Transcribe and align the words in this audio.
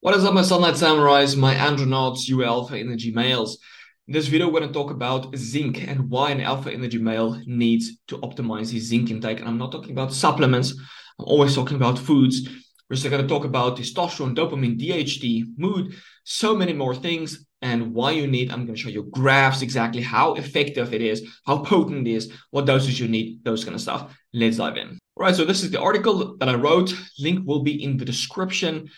What 0.00 0.14
is 0.14 0.24
up, 0.24 0.32
my 0.32 0.42
Sunlight 0.42 0.74
Samurais, 0.74 1.36
my 1.36 1.56
Andronauts, 1.56 2.28
you 2.28 2.44
Alpha 2.44 2.78
Energy 2.78 3.10
males? 3.10 3.58
In 4.06 4.14
this 4.14 4.28
video, 4.28 4.46
we're 4.46 4.60
going 4.60 4.68
to 4.68 4.72
talk 4.72 4.92
about 4.92 5.36
zinc 5.36 5.88
and 5.88 6.08
why 6.08 6.30
an 6.30 6.40
Alpha 6.40 6.72
Energy 6.72 6.98
male 6.98 7.42
needs 7.46 7.98
to 8.06 8.18
optimize 8.18 8.70
his 8.70 8.84
zinc 8.84 9.10
intake. 9.10 9.40
And 9.40 9.48
I'm 9.48 9.58
not 9.58 9.72
talking 9.72 9.90
about 9.90 10.12
supplements, 10.12 10.70
I'm 11.18 11.24
always 11.24 11.56
talking 11.56 11.76
about 11.76 11.98
foods. 11.98 12.48
We're 12.88 12.94
also 12.94 13.10
going 13.10 13.22
to 13.22 13.28
talk 13.28 13.44
about 13.44 13.76
testosterone, 13.76 14.36
dopamine, 14.36 14.78
DHT, 14.78 15.58
mood, 15.58 15.96
so 16.22 16.54
many 16.54 16.72
more 16.72 16.94
things, 16.94 17.44
and 17.60 17.92
why 17.92 18.12
you 18.12 18.28
need. 18.28 18.52
I'm 18.52 18.66
going 18.66 18.76
to 18.76 18.80
show 18.80 18.90
you 18.90 19.10
graphs 19.10 19.62
exactly 19.62 20.00
how 20.00 20.34
effective 20.34 20.94
it 20.94 21.02
is, 21.02 21.28
how 21.44 21.58
potent 21.64 22.06
it 22.06 22.12
is, 22.12 22.32
what 22.52 22.66
doses 22.66 23.00
you 23.00 23.08
need, 23.08 23.42
those 23.42 23.64
kind 23.64 23.74
of 23.74 23.80
stuff. 23.80 24.16
Let's 24.32 24.58
dive 24.58 24.76
in. 24.76 24.96
All 25.16 25.24
right, 25.24 25.34
so 25.34 25.44
this 25.44 25.64
is 25.64 25.72
the 25.72 25.80
article 25.80 26.36
that 26.36 26.48
I 26.48 26.54
wrote. 26.54 26.94
Link 27.18 27.44
will 27.44 27.64
be 27.64 27.82
in 27.82 27.96
the 27.96 28.04
description. 28.04 28.88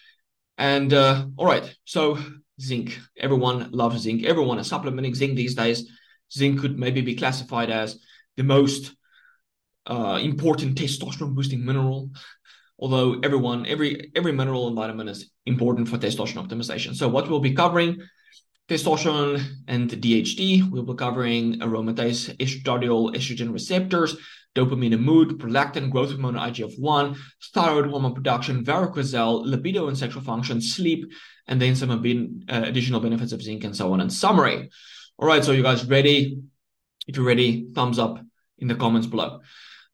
And 0.60 0.92
uh, 0.92 1.24
all 1.38 1.46
right, 1.46 1.74
so 1.86 2.18
zinc. 2.60 2.98
Everyone 3.16 3.70
loves 3.72 4.02
zinc. 4.02 4.24
Everyone 4.24 4.58
is 4.58 4.66
supplementing 4.66 5.14
zinc 5.14 5.34
these 5.34 5.54
days. 5.54 5.90
Zinc 6.30 6.60
could 6.60 6.78
maybe 6.78 7.00
be 7.00 7.14
classified 7.14 7.70
as 7.70 7.98
the 8.36 8.42
most 8.42 8.94
uh, 9.86 10.20
important 10.22 10.76
testosterone 10.76 11.34
boosting 11.34 11.64
mineral. 11.64 12.10
Although 12.78 13.20
everyone, 13.20 13.64
every 13.64 14.12
every 14.14 14.32
mineral 14.32 14.66
and 14.66 14.76
vitamin 14.76 15.08
is 15.08 15.30
important 15.46 15.88
for 15.88 15.96
testosterone 15.96 16.46
optimization. 16.46 16.94
So 16.94 17.08
what 17.08 17.30
we'll 17.30 17.40
be 17.40 17.54
covering 17.54 17.96
testosterone 18.70 19.42
and 19.66 19.90
DHT. 19.90 20.70
We'll 20.70 20.84
be 20.84 20.94
covering 20.94 21.58
aromatase, 21.58 22.36
estradiol, 22.36 23.16
estrogen 23.16 23.52
receptors, 23.52 24.16
dopamine 24.54 24.94
and 24.94 25.02
mood, 25.02 25.40
prolactin, 25.40 25.90
growth 25.90 26.10
hormone, 26.10 26.34
IGF-1, 26.34 27.16
thyroid 27.52 27.90
hormone 27.90 28.14
production, 28.14 28.64
varicocele, 28.64 29.44
libido 29.44 29.88
and 29.88 29.98
sexual 29.98 30.22
function, 30.22 30.60
sleep, 30.60 31.12
and 31.48 31.60
then 31.60 31.74
some 31.74 31.90
uh, 31.90 31.96
additional 32.48 33.00
benefits 33.00 33.32
of 33.32 33.42
zinc 33.42 33.64
and 33.64 33.74
so 33.74 33.92
on 33.92 34.00
in 34.00 34.08
summary. 34.08 34.70
All 35.18 35.26
right, 35.26 35.44
so 35.44 35.50
you 35.50 35.64
guys 35.64 35.84
ready? 35.84 36.40
If 37.08 37.16
you're 37.16 37.26
ready, 37.26 37.66
thumbs 37.74 37.98
up 37.98 38.20
in 38.58 38.68
the 38.68 38.76
comments 38.76 39.08
below. 39.08 39.40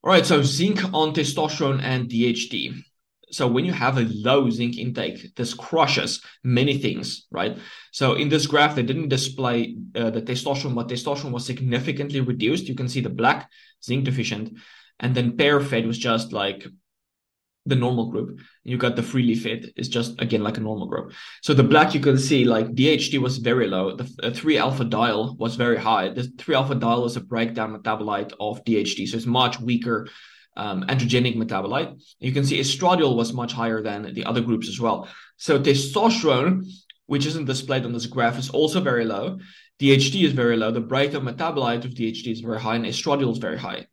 All 0.05 0.11
right, 0.11 0.27
so 0.27 0.43
zinc 0.43 0.85
on 0.93 1.15
testosterone 1.15 1.83
and 1.83 2.11
DHT. 2.11 2.75
So 3.37 3.47
when 3.47 3.67
you 3.67 3.73
have 3.73 3.99
a 3.99 4.09
low 4.29 4.49
zinc 4.49 4.79
intake, 4.79 5.37
this 5.37 5.53
crushes 5.53 6.23
many 6.43 6.79
things, 6.79 7.27
right? 7.31 7.59
So 7.93 8.15
in 8.15 8.31
this 8.31 8.47
graph, 8.47 8.75
they 8.75 8.83
didn't 8.83 9.09
display 9.09 9.77
uh, 9.95 10.11
the 10.11 10.23
testosterone, 10.23 10.75
but 10.75 10.89
testosterone 10.89 11.33
was 11.33 11.45
significantly 11.45 12.21
reduced. 12.21 12.67
You 12.67 12.75
can 12.75 12.89
see 12.89 13.01
the 13.01 13.11
black 13.11 13.51
zinc 13.85 14.05
deficient, 14.05 14.57
and 15.01 15.15
then 15.15 15.37
pair 15.37 15.61
fed 15.61 15.87
was 15.87 15.99
just 15.99 16.33
like 16.33 16.67
the 17.67 17.75
normal 17.75 18.11
group. 18.11 18.41
You 18.65 18.79
got 18.79 18.97
the 18.97 19.03
freely 19.03 19.35
fed 19.35 19.73
is 19.77 19.89
just 19.89 20.19
again 20.21 20.43
like 20.43 20.57
a 20.57 20.61
normal 20.61 20.87
group. 20.87 21.13
So 21.43 21.53
the 21.53 21.63
black 21.63 21.95
you 21.95 22.01
can 22.01 22.17
see 22.17 22.45
like 22.45 22.69
DHT 22.69 23.19
was 23.19 23.37
very 23.37 23.67
low. 23.67 23.97
The 23.97 24.09
uh, 24.23 24.31
three 24.31 24.57
alpha 24.57 24.85
diol 24.85 25.37
was 25.37 25.57
very 25.57 25.77
high. 25.77 26.09
The 26.09 26.25
three 26.39 26.55
alpha 26.55 26.77
diol 26.77 27.07
is 27.07 27.17
a 27.17 27.21
breakdown 27.21 27.77
metabolite 27.77 28.33
of 28.41 28.65
DHT, 28.65 29.09
so 29.09 29.17
it's 29.17 29.27
much 29.27 29.61
weaker 29.61 30.09
um, 30.57 30.83
androgenic 30.85 31.37
metabolite. 31.37 32.01
You 32.19 32.33
can 32.33 32.45
see 32.45 32.61
estradiol 32.61 33.17
was 33.17 33.33
much 33.33 33.53
higher 33.53 33.83
than 33.83 34.15
the 34.15 34.25
other 34.25 34.41
groups 34.41 34.69
as 34.69 34.81
well. 34.81 35.09
So 35.37 35.59
testosterone, 35.59 36.67
which 37.07 37.27
isn't 37.27 37.45
displayed 37.45 37.85
on 37.85 37.93
this 37.93 38.07
graph, 38.07 38.39
is 38.39 38.51
also 38.51 38.81
very 38.81 39.05
low. 39.05 39.39
DHT 39.81 40.25
is 40.25 40.33
very 40.33 40.57
low. 40.57 40.71
The 40.71 40.81
breakdown 40.81 41.25
metabolite 41.25 41.85
of 41.85 41.93
DHT 41.93 42.33
is 42.33 42.41
very 42.41 42.61
high, 42.61 42.77
and 42.77 42.87
estradiol 42.87 43.33
is 43.33 43.39
very 43.39 43.59
high. 43.59 43.87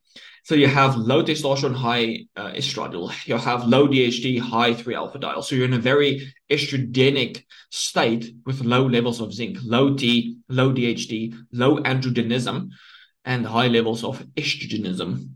So 0.46 0.56
you 0.56 0.68
have 0.68 0.98
low 0.98 1.24
testosterone, 1.24 1.76
high 1.76 2.26
uh, 2.36 2.52
estradiol. 2.52 3.14
You 3.26 3.38
have 3.38 3.66
low 3.66 3.88
DHT, 3.88 4.40
high 4.40 4.74
3-alpha 4.74 5.20
diol. 5.20 5.44
So 5.44 5.56
you're 5.56 5.66
in 5.66 5.74
a 5.74 5.80
very 5.80 6.34
estrogenic 6.50 7.44
state 7.70 8.34
with 8.46 8.62
low 8.62 8.86
levels 8.86 9.22
of 9.22 9.34
zinc, 9.34 9.58
low 9.64 9.96
T, 9.96 10.38
low 10.50 10.74
DHT, 10.74 11.34
low 11.54 11.78
androgenism, 11.78 12.70
and 13.24 13.46
high 13.46 13.70
levels 13.70 14.04
of 14.04 14.20
estrogenism. 14.36 15.30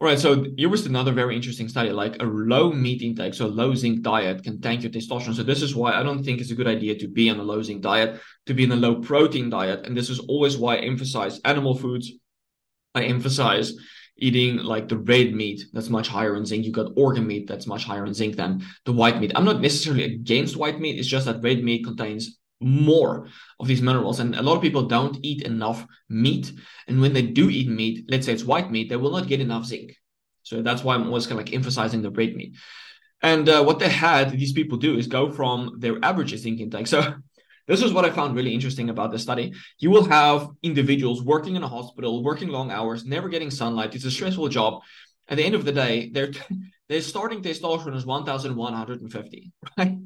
All 0.00 0.06
right, 0.06 0.18
so 0.18 0.46
here 0.56 0.70
was 0.70 0.86
another 0.86 1.12
very 1.12 1.36
interesting 1.36 1.68
study. 1.68 1.90
Like 1.90 2.22
a 2.22 2.24
low 2.24 2.72
meat 2.72 3.02
intake, 3.02 3.34
so 3.34 3.44
a 3.44 3.48
low 3.48 3.74
zinc 3.74 4.00
diet 4.00 4.42
can 4.42 4.58
tank 4.58 4.82
your 4.82 4.90
testosterone. 4.90 5.34
So 5.34 5.42
this 5.42 5.60
is 5.60 5.76
why 5.76 5.92
I 5.92 6.02
don't 6.02 6.24
think 6.24 6.40
it's 6.40 6.50
a 6.50 6.54
good 6.54 6.66
idea 6.66 6.98
to 6.98 7.06
be 7.06 7.28
on 7.28 7.38
a 7.38 7.42
low 7.42 7.60
zinc 7.62 7.82
diet, 7.82 8.18
to 8.46 8.54
be 8.54 8.64
in 8.64 8.72
a 8.72 8.76
low 8.76 9.02
protein 9.02 9.50
diet. 9.50 9.84
And 9.84 9.94
this 9.94 10.08
is 10.08 10.18
always 10.20 10.56
why 10.56 10.76
I 10.76 10.80
emphasize 10.80 11.38
animal 11.44 11.76
foods. 11.76 12.12
I 12.94 13.02
emphasize 13.02 13.74
eating 14.16 14.56
like 14.56 14.88
the 14.88 14.96
red 14.96 15.34
meat 15.34 15.66
that's 15.70 15.90
much 15.90 16.08
higher 16.08 16.34
in 16.34 16.46
zinc. 16.46 16.64
You 16.64 16.72
got 16.72 16.92
organ 16.96 17.26
meat 17.26 17.46
that's 17.46 17.66
much 17.66 17.84
higher 17.84 18.06
in 18.06 18.14
zinc 18.14 18.36
than 18.36 18.64
the 18.86 18.92
white 18.92 19.20
meat. 19.20 19.32
I'm 19.34 19.44
not 19.44 19.60
necessarily 19.60 20.04
against 20.04 20.56
white 20.56 20.80
meat. 20.80 20.98
It's 20.98 21.08
just 21.08 21.26
that 21.26 21.42
red 21.42 21.62
meat 21.62 21.84
contains 21.84 22.38
more 22.60 23.28
of 23.58 23.66
these 23.66 23.82
minerals. 23.82 24.20
And 24.20 24.34
a 24.34 24.42
lot 24.42 24.56
of 24.56 24.62
people 24.62 24.82
don't 24.82 25.18
eat 25.22 25.42
enough 25.42 25.86
meat. 26.08 26.52
And 26.86 27.00
when 27.00 27.12
they 27.12 27.22
do 27.22 27.50
eat 27.50 27.68
meat, 27.68 28.04
let's 28.08 28.26
say 28.26 28.32
it's 28.32 28.44
white 28.44 28.70
meat, 28.70 28.88
they 28.88 28.96
will 28.96 29.12
not 29.12 29.28
get 29.28 29.40
enough 29.40 29.64
zinc. 29.64 29.96
So 30.42 30.62
that's 30.62 30.84
why 30.84 30.94
I'm 30.94 31.06
always 31.06 31.26
kind 31.26 31.40
of 31.40 31.46
like 31.46 31.54
emphasizing 31.54 32.02
the 32.02 32.10
red 32.10 32.34
meat. 32.34 32.56
And 33.22 33.48
uh, 33.48 33.62
what 33.62 33.78
they 33.78 33.88
had 33.88 34.30
these 34.30 34.52
people 34.52 34.78
do 34.78 34.96
is 34.96 35.06
go 35.06 35.30
from 35.30 35.76
their 35.78 35.96
average 36.02 36.36
zinc 36.36 36.60
intake. 36.60 36.86
So 36.86 37.14
this 37.66 37.82
is 37.82 37.92
what 37.92 38.04
I 38.04 38.10
found 38.10 38.34
really 38.34 38.54
interesting 38.54 38.90
about 38.90 39.10
the 39.10 39.18
study. 39.18 39.52
You 39.78 39.90
will 39.90 40.04
have 40.04 40.48
individuals 40.62 41.22
working 41.22 41.56
in 41.56 41.62
a 41.62 41.68
hospital, 41.68 42.22
working 42.22 42.48
long 42.48 42.70
hours, 42.70 43.04
never 43.04 43.28
getting 43.28 43.50
sunlight. 43.50 43.94
It's 43.94 44.04
a 44.04 44.10
stressful 44.10 44.48
job. 44.48 44.82
At 45.30 45.36
the 45.36 45.44
end 45.44 45.54
of 45.54 45.64
the 45.64 45.72
day, 45.72 46.10
they're 46.12 46.32
their 46.88 47.00
starting 47.00 47.40
testosterone 47.40 47.94
is 47.94 48.04
1,150, 48.04 49.52
right? 49.78 49.96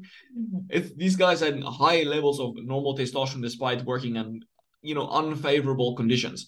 If 0.69 0.95
these 0.95 1.15
guys 1.15 1.39
had 1.39 1.63
high 1.63 2.03
levels 2.03 2.39
of 2.39 2.53
normal 2.57 2.95
testosterone 2.95 3.41
despite 3.41 3.83
working 3.83 4.17
in, 4.17 4.41
you 4.83 4.93
know, 4.93 5.09
unfavorable 5.09 5.95
conditions. 5.95 6.45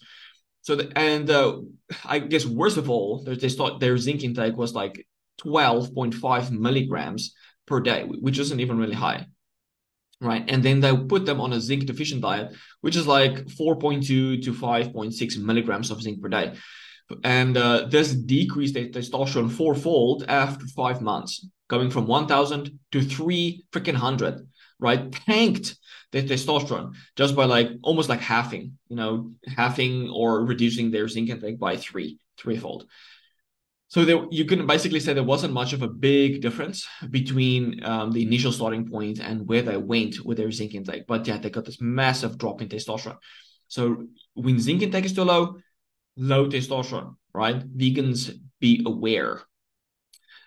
So, 0.61 0.75
the, 0.75 0.91
and 0.95 1.27
uh, 1.29 1.61
I 2.05 2.19
guess 2.19 2.45
worst 2.45 2.77
of 2.77 2.87
all, 2.87 3.23
their, 3.23 3.35
testo- 3.35 3.79
their 3.79 3.97
zinc 3.97 4.23
intake 4.23 4.55
was 4.57 4.75
like 4.75 5.07
12.5 5.41 6.51
milligrams 6.51 7.33
per 7.65 7.79
day, 7.79 8.03
which 8.03 8.37
isn't 8.37 8.59
even 8.59 8.77
really 8.77 8.93
high, 8.93 9.25
right? 10.21 10.45
And 10.47 10.61
then 10.61 10.81
they 10.81 10.95
put 10.95 11.25
them 11.25 11.41
on 11.41 11.53
a 11.53 11.61
zinc 11.61 11.87
deficient 11.87 12.21
diet, 12.21 12.55
which 12.81 12.95
is 12.95 13.07
like 13.07 13.47
4.2 13.47 14.43
to 14.43 14.53
5.6 14.53 15.37
milligrams 15.39 15.89
of 15.89 16.01
zinc 16.01 16.21
per 16.21 16.29
day 16.29 16.53
and 17.23 17.55
uh, 17.57 17.85
this 17.89 18.13
decreased 18.13 18.73
the 18.73 18.89
testosterone 18.89 19.51
fourfold 19.51 20.25
after 20.27 20.65
five 20.67 21.01
months, 21.01 21.47
going 21.67 21.89
from 21.89 22.07
1,000 22.07 22.79
to 22.91 23.01
three 23.01 23.65
freaking 23.71 23.95
hundred, 23.95 24.47
right? 24.79 25.11
Tanked 25.11 25.77
the 26.11 26.23
testosterone 26.23 26.93
just 27.15 27.35
by 27.35 27.45
like 27.45 27.69
almost 27.81 28.09
like 28.09 28.21
halving, 28.21 28.77
you 28.87 28.95
know, 28.95 29.31
halving 29.47 30.09
or 30.09 30.45
reducing 30.45 30.91
their 30.91 31.07
zinc 31.07 31.29
intake 31.29 31.59
by 31.59 31.77
three, 31.77 32.19
threefold. 32.37 32.85
So 33.89 34.03
there, 34.03 34.25
you 34.31 34.43
can 34.43 34.67
basically 34.67 34.99
say 34.99 35.13
there 35.13 35.23
wasn't 35.23 35.53
much 35.53 35.71
of 35.71 35.81
a 35.81 35.87
big 35.87 36.41
difference 36.41 36.85
between 37.09 37.83
um, 37.85 38.11
the 38.11 38.21
initial 38.21 38.51
starting 38.51 38.89
point 38.89 39.19
and 39.19 39.47
where 39.47 39.61
they 39.61 39.77
went 39.77 40.25
with 40.25 40.37
their 40.37 40.51
zinc 40.51 40.73
intake. 40.73 41.07
But 41.07 41.25
yeah, 41.25 41.37
they 41.37 41.49
got 41.49 41.63
this 41.63 41.79
massive 41.79 42.37
drop 42.37 42.61
in 42.61 42.67
testosterone. 42.67 43.17
So 43.69 44.07
when 44.33 44.59
zinc 44.59 44.81
intake 44.81 45.05
is 45.05 45.13
too 45.13 45.23
low, 45.23 45.57
low 46.17 46.47
testosterone, 46.47 47.15
right? 47.33 47.59
Vegans 47.77 48.31
be 48.59 48.83
aware. 48.85 49.41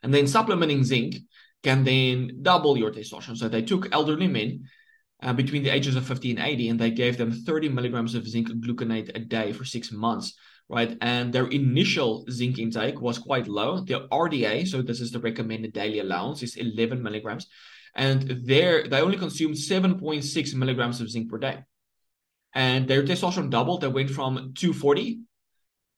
And 0.02 0.12
then 0.12 0.26
supplementing 0.26 0.84
zinc 0.84 1.16
can 1.62 1.84
then 1.84 2.38
double 2.42 2.76
your 2.76 2.90
testosterone. 2.90 3.36
So 3.36 3.48
they 3.48 3.62
took 3.62 3.92
elderly 3.92 4.28
men 4.28 4.64
uh, 5.22 5.32
between 5.32 5.62
the 5.62 5.70
ages 5.70 5.96
of 5.96 6.06
50 6.06 6.30
and 6.30 6.40
80, 6.40 6.68
and 6.70 6.80
they 6.80 6.90
gave 6.90 7.18
them 7.18 7.32
30 7.32 7.68
milligrams 7.68 8.14
of 8.14 8.26
zinc 8.26 8.48
gluconate 8.48 9.14
a 9.14 9.18
day 9.18 9.52
for 9.52 9.64
six 9.64 9.92
months, 9.92 10.34
right? 10.68 10.96
And 11.02 11.32
their 11.32 11.46
initial 11.46 12.24
zinc 12.30 12.58
intake 12.58 13.00
was 13.00 13.18
quite 13.18 13.46
low. 13.46 13.80
The 13.80 14.08
RDA, 14.10 14.66
so 14.66 14.80
this 14.82 15.00
is 15.00 15.10
the 15.10 15.20
recommended 15.20 15.72
daily 15.72 15.98
allowance, 15.98 16.42
is 16.42 16.56
11 16.56 17.02
milligrams. 17.02 17.46
And 17.94 18.22
there 18.44 18.86
they 18.86 19.00
only 19.00 19.18
consumed 19.18 19.56
7.6 19.56 20.54
milligrams 20.54 21.00
of 21.00 21.10
zinc 21.10 21.28
per 21.28 21.38
day. 21.38 21.58
And 22.54 22.88
their 22.88 23.02
testosterone 23.02 23.50
doubled. 23.50 23.82
They 23.82 23.88
went 23.88 24.10
from 24.10 24.54
240 24.54 25.20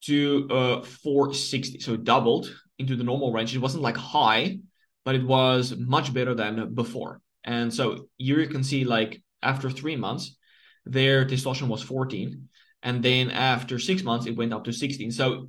to 0.02 0.48
uh 0.50 0.82
460 0.82 1.80
so 1.80 1.94
it 1.94 2.04
doubled 2.04 2.54
into 2.78 2.96
the 2.96 3.04
normal 3.04 3.32
range 3.32 3.54
it 3.54 3.60
wasn't 3.60 3.82
like 3.82 3.96
high 3.96 4.58
but 5.04 5.14
it 5.14 5.24
was 5.24 5.76
much 5.76 6.12
better 6.12 6.34
than 6.34 6.74
before 6.74 7.20
and 7.44 7.72
so 7.72 8.08
here 8.18 8.40
you 8.40 8.48
can 8.48 8.64
see 8.64 8.84
like 8.84 9.22
after 9.42 9.70
three 9.70 9.96
months 9.96 10.36
their 10.84 11.24
testosterone 11.24 11.68
was 11.68 11.82
14 11.82 12.48
and 12.82 13.02
then 13.02 13.30
after 13.30 13.78
six 13.78 14.02
months 14.02 14.26
it 14.26 14.36
went 14.36 14.52
up 14.52 14.64
to 14.64 14.72
16 14.72 15.10
so 15.12 15.48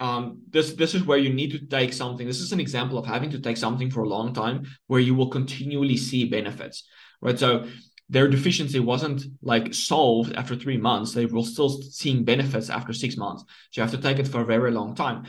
um, 0.00 0.40
this 0.48 0.72
this 0.72 0.94
is 0.94 1.04
where 1.04 1.18
you 1.18 1.32
need 1.32 1.50
to 1.50 1.66
take 1.66 1.92
something. 1.92 2.26
This 2.26 2.40
is 2.40 2.52
an 2.52 2.60
example 2.60 2.96
of 2.98 3.04
having 3.04 3.30
to 3.30 3.38
take 3.38 3.58
something 3.58 3.90
for 3.90 4.02
a 4.02 4.08
long 4.08 4.32
time 4.32 4.66
where 4.86 5.00
you 5.00 5.14
will 5.14 5.28
continually 5.28 5.98
see 5.98 6.24
benefits, 6.24 6.88
right? 7.20 7.38
So 7.38 7.68
their 8.10 8.26
deficiency 8.26 8.80
wasn't 8.80 9.22
like 9.40 9.72
solved 9.72 10.34
after 10.34 10.56
three 10.56 10.76
months. 10.76 11.14
They 11.14 11.26
were 11.26 11.44
still 11.44 11.80
seeing 11.80 12.24
benefits 12.24 12.68
after 12.68 12.92
six 12.92 13.16
months. 13.16 13.44
So 13.70 13.80
you 13.80 13.82
have 13.82 13.92
to 13.92 14.02
take 14.02 14.18
it 14.18 14.26
for 14.26 14.40
a 14.40 14.44
very 14.44 14.72
long 14.72 14.96
time. 14.96 15.26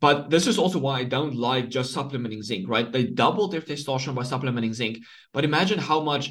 But 0.00 0.28
this 0.28 0.46
is 0.46 0.58
also 0.58 0.78
why 0.78 1.00
I 1.00 1.04
don't 1.04 1.34
like 1.34 1.70
just 1.70 1.92
supplementing 1.92 2.42
zinc, 2.42 2.68
right? 2.68 2.92
They 2.92 3.04
doubled 3.04 3.52
their 3.52 3.62
testosterone 3.62 4.14
by 4.14 4.24
supplementing 4.24 4.74
zinc. 4.74 4.98
But 5.32 5.44
imagine 5.44 5.78
how 5.78 6.00
much 6.00 6.30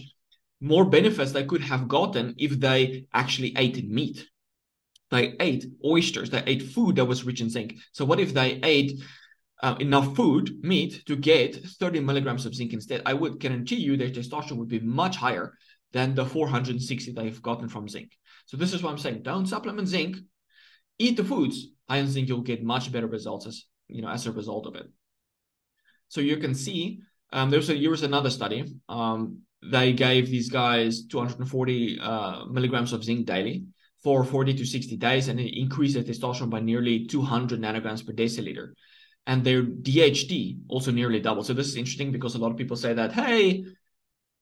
more 0.62 0.86
benefits 0.86 1.32
they 1.32 1.46
could 1.46 1.62
have 1.62 1.88
gotten 1.88 2.36
if 2.38 2.60
they 2.60 3.08
actually 3.14 3.54
ate 3.58 3.90
meat. 3.90 4.24
They 5.10 5.36
ate 5.40 5.66
oysters, 5.84 6.30
they 6.30 6.44
ate 6.46 6.62
food 6.62 6.98
that 6.98 7.06
was 7.06 7.24
rich 7.24 7.42
in 7.42 7.50
zinc. 7.50 7.74
So, 7.92 8.06
what 8.06 8.20
if 8.20 8.34
they 8.34 8.60
ate 8.62 9.02
uh, 9.64 9.76
enough 9.80 10.16
food, 10.16 10.64
meat, 10.64 11.06
to 11.08 11.16
get 11.16 11.56
30 11.56 12.02
milligrams 12.02 12.46
of 12.46 12.54
zinc 12.54 12.74
instead? 12.74 13.02
I 13.06 13.14
would 13.14 13.40
guarantee 13.40 13.78
you 13.78 13.98
their 13.98 14.10
testosterone 14.10 14.58
would 14.58 14.68
be 14.68 14.80
much 14.80 15.16
higher 15.16 15.54
than 15.94 16.16
the 16.16 16.26
460 16.26 17.12
they've 17.12 17.42
gotten 17.42 17.70
from 17.70 17.88
zinc. 17.88 18.12
So, 18.46 18.58
this 18.58 18.74
is 18.74 18.84
what 18.84 18.92
I'm 18.92 18.98
saying. 18.98 19.24
Don't 19.24 19.48
supplement 19.48 19.88
zinc, 19.88 20.18
eat 21.00 21.18
the 21.18 21.24
foods 21.24 21.68
in 21.96 22.08
zinc, 22.08 22.28
you'll 22.28 22.42
get 22.42 22.64
much 22.64 22.92
better 22.92 23.08
results 23.08 23.48
as 23.48 23.66
you 23.88 24.02
know 24.02 24.10
as 24.10 24.28
a 24.28 24.32
result 24.32 24.68
of 24.68 24.76
it. 24.76 24.88
So 26.10 26.22
you 26.22 26.38
can 26.38 26.54
see 26.54 27.02
um, 27.32 27.54
a 27.54 27.60
here 27.60 27.90
was 27.90 28.04
another 28.04 28.30
study. 28.30 28.64
Um, 28.88 29.40
they 29.64 29.94
gave 29.94 30.28
these 30.28 30.50
guys 30.50 31.06
240 31.08 32.00
uh, 32.00 32.46
milligrams 32.46 32.94
of 32.94 33.04
zinc 33.04 33.26
daily 33.26 33.66
for 34.04 34.24
40 34.24 34.54
to 34.54 34.66
60 34.66 34.96
days, 34.98 35.28
and 35.28 35.40
it 35.40 35.60
increased 35.60 35.96
their 35.96 36.04
testosterone 36.04 36.50
by 36.50 36.60
nearly 36.60 37.06
200 37.06 37.60
nanograms 37.60 38.06
per 38.06 38.14
deciliter. 38.14 38.74
And 39.26 39.44
their 39.44 39.64
DHT 39.64 40.60
also 40.70 40.92
nearly 40.92 41.20
doubled. 41.20 41.48
So 41.48 41.54
this 41.54 41.68
is 41.68 41.76
interesting 41.76 42.12
because 42.12 42.36
a 42.36 42.38
lot 42.38 42.52
of 42.52 42.58
people 42.58 42.78
say 42.78 42.94
that, 42.94 43.12
hey, 43.12 43.66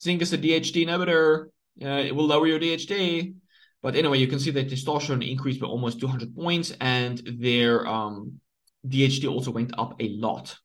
zinc 0.01 0.21
is 0.21 0.33
a 0.33 0.37
DHT 0.37 0.85
inhibitor. 0.85 1.47
Uh, 1.81 2.03
it 2.05 2.15
will 2.15 2.25
lower 2.25 2.47
your 2.47 2.59
DHT. 2.59 3.33
But 3.81 3.95
anyway, 3.95 4.17
you 4.17 4.27
can 4.27 4.39
see 4.39 4.51
that 4.51 4.69
testosterone 4.69 5.29
increased 5.29 5.59
by 5.59 5.67
almost 5.67 5.99
200 5.99 6.35
points, 6.35 6.73
and 6.81 7.21
their 7.39 7.85
um, 7.87 8.39
DHT 8.87 9.29
also 9.29 9.51
went 9.51 9.77
up 9.77 9.93
a 9.99 10.09
lot, 10.09 10.57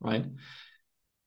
right? 0.00 0.24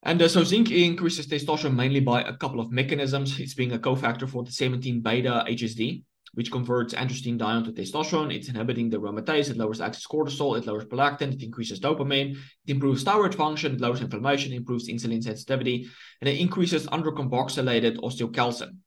And 0.04 0.22
uh, 0.22 0.28
so 0.28 0.44
zinc 0.44 0.72
increases 0.72 1.28
testosterone 1.28 1.76
mainly 1.76 2.00
by 2.00 2.24
a 2.24 2.36
couple 2.36 2.60
of 2.60 2.72
mechanisms. 2.72 3.40
It's 3.40 3.54
being 3.54 3.72
a 3.72 3.80
cofactor 3.80 4.28
for 4.28 4.44
the 4.44 4.52
17 4.52 5.02
beta 5.02 5.46
HSD, 5.48 6.04
which 6.33 6.51
converts 6.51 6.94
androstenedione 6.94 7.66
to 7.66 7.72
testosterone. 7.72 8.33
It's 8.33 8.48
inhibiting 8.48 8.89
the 8.89 8.98
aromatase. 8.98 9.50
It 9.50 9.57
lowers 9.57 9.81
excess 9.81 10.06
cortisol. 10.07 10.57
It 10.57 10.66
lowers 10.66 10.86
prolactin. 10.86 11.33
It 11.33 11.44
increases 11.44 11.80
dopamine. 11.80 12.31
It 12.66 12.72
improves 12.72 13.04
thyroid 13.04 13.36
function. 13.36 13.75
It 13.75 13.81
lowers 13.81 14.01
inflammation. 14.01 14.54
It 14.54 14.57
improves 14.57 14.89
insulin 14.89 15.24
sensitivity. 15.24 15.89
And 16.22 16.30
it 16.30 16.39
increases 16.39 16.88
undercarboxylated 16.88 17.98
osteocalcin, 17.98 18.78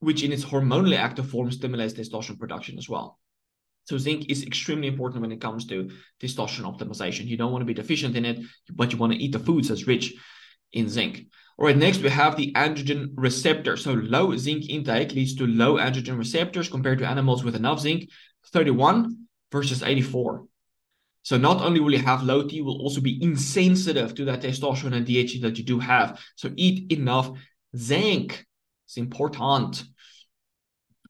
which 0.00 0.22
in 0.22 0.32
its 0.32 0.44
hormonally 0.44 0.96
active 0.96 1.30
form 1.30 1.52
stimulates 1.52 1.94
testosterone 1.94 2.38
production 2.38 2.78
as 2.78 2.88
well. 2.88 3.18
So 3.84 3.98
zinc 3.98 4.30
is 4.30 4.44
extremely 4.44 4.88
important 4.88 5.22
when 5.22 5.32
it 5.32 5.40
comes 5.40 5.66
to 5.66 5.90
testosterone 6.20 6.76
optimization. 6.76 7.26
You 7.26 7.36
don't 7.36 7.52
want 7.52 7.62
to 7.62 7.66
be 7.66 7.74
deficient 7.74 8.16
in 8.16 8.24
it, 8.24 8.40
but 8.72 8.92
you 8.92 8.98
want 8.98 9.12
to 9.12 9.18
eat 9.18 9.32
the 9.32 9.38
foods 9.38 9.68
that's 9.68 9.86
rich 9.86 10.14
in 10.72 10.88
zinc. 10.88 11.26
All 11.58 11.66
right, 11.66 11.76
next 11.76 12.02
we 12.02 12.08
have 12.08 12.36
the 12.36 12.52
androgen 12.52 13.10
receptor. 13.16 13.76
So 13.76 13.92
low 13.92 14.36
zinc 14.36 14.70
intake 14.70 15.12
leads 15.12 15.34
to 15.36 15.46
low 15.46 15.76
androgen 15.76 16.16
receptors 16.16 16.68
compared 16.68 16.98
to 17.00 17.08
animals 17.08 17.44
with 17.44 17.54
enough 17.54 17.80
zinc, 17.80 18.08
31 18.46 19.26
versus 19.52 19.82
84. 19.82 20.46
So 21.22 21.36
not 21.36 21.60
only 21.60 21.80
will 21.80 21.92
you 21.92 21.98
have 21.98 22.22
low 22.22 22.46
T, 22.46 22.56
you 22.56 22.64
will 22.64 22.80
also 22.80 23.00
be 23.00 23.22
insensitive 23.22 24.14
to 24.14 24.24
that 24.24 24.40
testosterone 24.40 24.94
and 24.94 25.06
DHT 25.06 25.42
that 25.42 25.58
you 25.58 25.64
do 25.64 25.78
have. 25.78 26.18
So 26.36 26.50
eat 26.56 26.90
enough 26.90 27.30
zinc. 27.76 28.46
It's 28.86 28.96
important. 28.96 29.84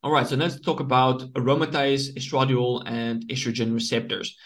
All 0.03 0.11
right, 0.11 0.27
so 0.27 0.35
let's 0.37 0.59
talk 0.61 0.81
about 0.81 1.21
aromatase, 1.35 2.15
estradiol, 2.17 2.83
and 2.87 3.29
estrogen 3.29 3.73
receptors. 3.73 4.37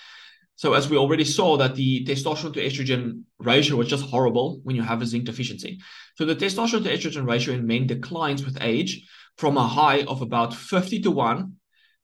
So 0.57 0.75
as 0.75 0.89
we 0.89 0.97
already 0.97 1.25
saw 1.25 1.57
that 1.57 1.75
the 1.75 2.05
testosterone 2.05 2.55
to 2.55 2.65
estrogen 2.65 3.23
ratio 3.39 3.77
was 3.77 3.89
just 3.89 4.05
horrible 4.05 4.61
when 4.63 4.77
you 4.77 4.83
have 4.83 5.03
a 5.03 5.07
zinc 5.07 5.25
deficiency. 5.25 5.81
So 6.17 6.25
the 6.25 6.37
testosterone 6.37 6.85
to 6.85 6.97
estrogen 6.97 7.29
ratio 7.29 7.55
in 7.55 7.67
men 7.67 7.87
declines 7.87 8.45
with 8.45 8.59
age 8.61 9.07
from 9.37 9.57
a 9.57 9.67
high 9.67 10.03
of 10.05 10.23
about 10.23 10.55
50 10.55 11.01
to 11.03 11.11
1 11.11 11.53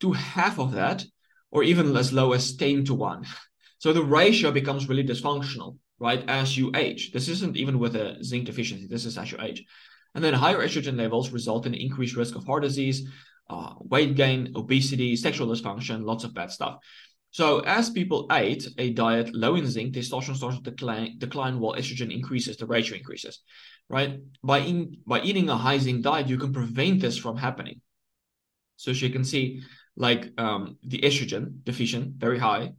to 0.00 0.12
half 0.12 0.58
of 0.58 0.72
that, 0.72 1.04
or 1.50 1.62
even 1.62 1.96
as 1.96 2.12
low 2.12 2.32
as 2.32 2.56
10 2.56 2.84
to 2.86 2.94
1. 2.94 3.24
So 3.78 3.92
the 3.92 4.02
ratio 4.02 4.50
becomes 4.50 4.88
really 4.88 5.04
dysfunctional, 5.04 5.76
right, 5.98 6.24
as 6.28 6.56
you 6.56 6.72
age. 6.74 7.12
This 7.12 7.28
isn't 7.28 7.56
even 7.56 7.78
with 7.78 7.96
a 7.96 8.22
zinc 8.24 8.46
deficiency, 8.46 8.86
this 8.86 9.04
is 9.04 9.16
as 9.16 9.30
you 9.30 9.38
age. 9.40 9.64
And 10.14 10.24
then 10.24 10.34
higher 10.34 10.58
estrogen 10.58 10.96
levels 10.96 11.30
result 11.30 11.66
in 11.66 11.74
increased 11.74 12.16
risk 12.16 12.34
of 12.34 12.44
heart 12.44 12.62
disease, 12.62 13.08
uh, 13.48 13.74
weight 13.78 14.16
gain, 14.16 14.52
obesity, 14.56 15.16
sexual 15.16 15.48
dysfunction, 15.48 16.04
lots 16.04 16.24
of 16.24 16.34
bad 16.34 16.50
stuff. 16.50 16.78
So 17.32 17.60
as 17.60 17.90
people 17.90 18.26
ate 18.32 18.66
a 18.76 18.90
diet 18.90 19.32
low 19.34 19.54
in 19.54 19.66
zinc, 19.66 19.94
testosterone 19.94 20.36
starts 20.36 20.56
to 20.56 20.62
decline, 20.62 21.14
decline 21.18 21.60
while 21.60 21.76
estrogen 21.76 22.12
increases, 22.12 22.56
the 22.56 22.66
ratio 22.66 22.96
increases, 22.96 23.40
right? 23.88 24.18
By, 24.42 24.58
in, 24.58 24.96
by 25.06 25.20
eating 25.20 25.48
a 25.48 25.56
high 25.56 25.78
zinc 25.78 26.02
diet, 26.02 26.28
you 26.28 26.38
can 26.38 26.52
prevent 26.52 27.00
this 27.00 27.16
from 27.16 27.36
happening. 27.36 27.80
So 28.76 28.90
as 28.90 29.00
you 29.00 29.10
can 29.10 29.24
see, 29.24 29.62
like 29.96 30.32
um, 30.38 30.78
the 30.82 31.00
estrogen 31.02 31.62
deficient, 31.62 32.16
very 32.16 32.38
high, 32.38 32.72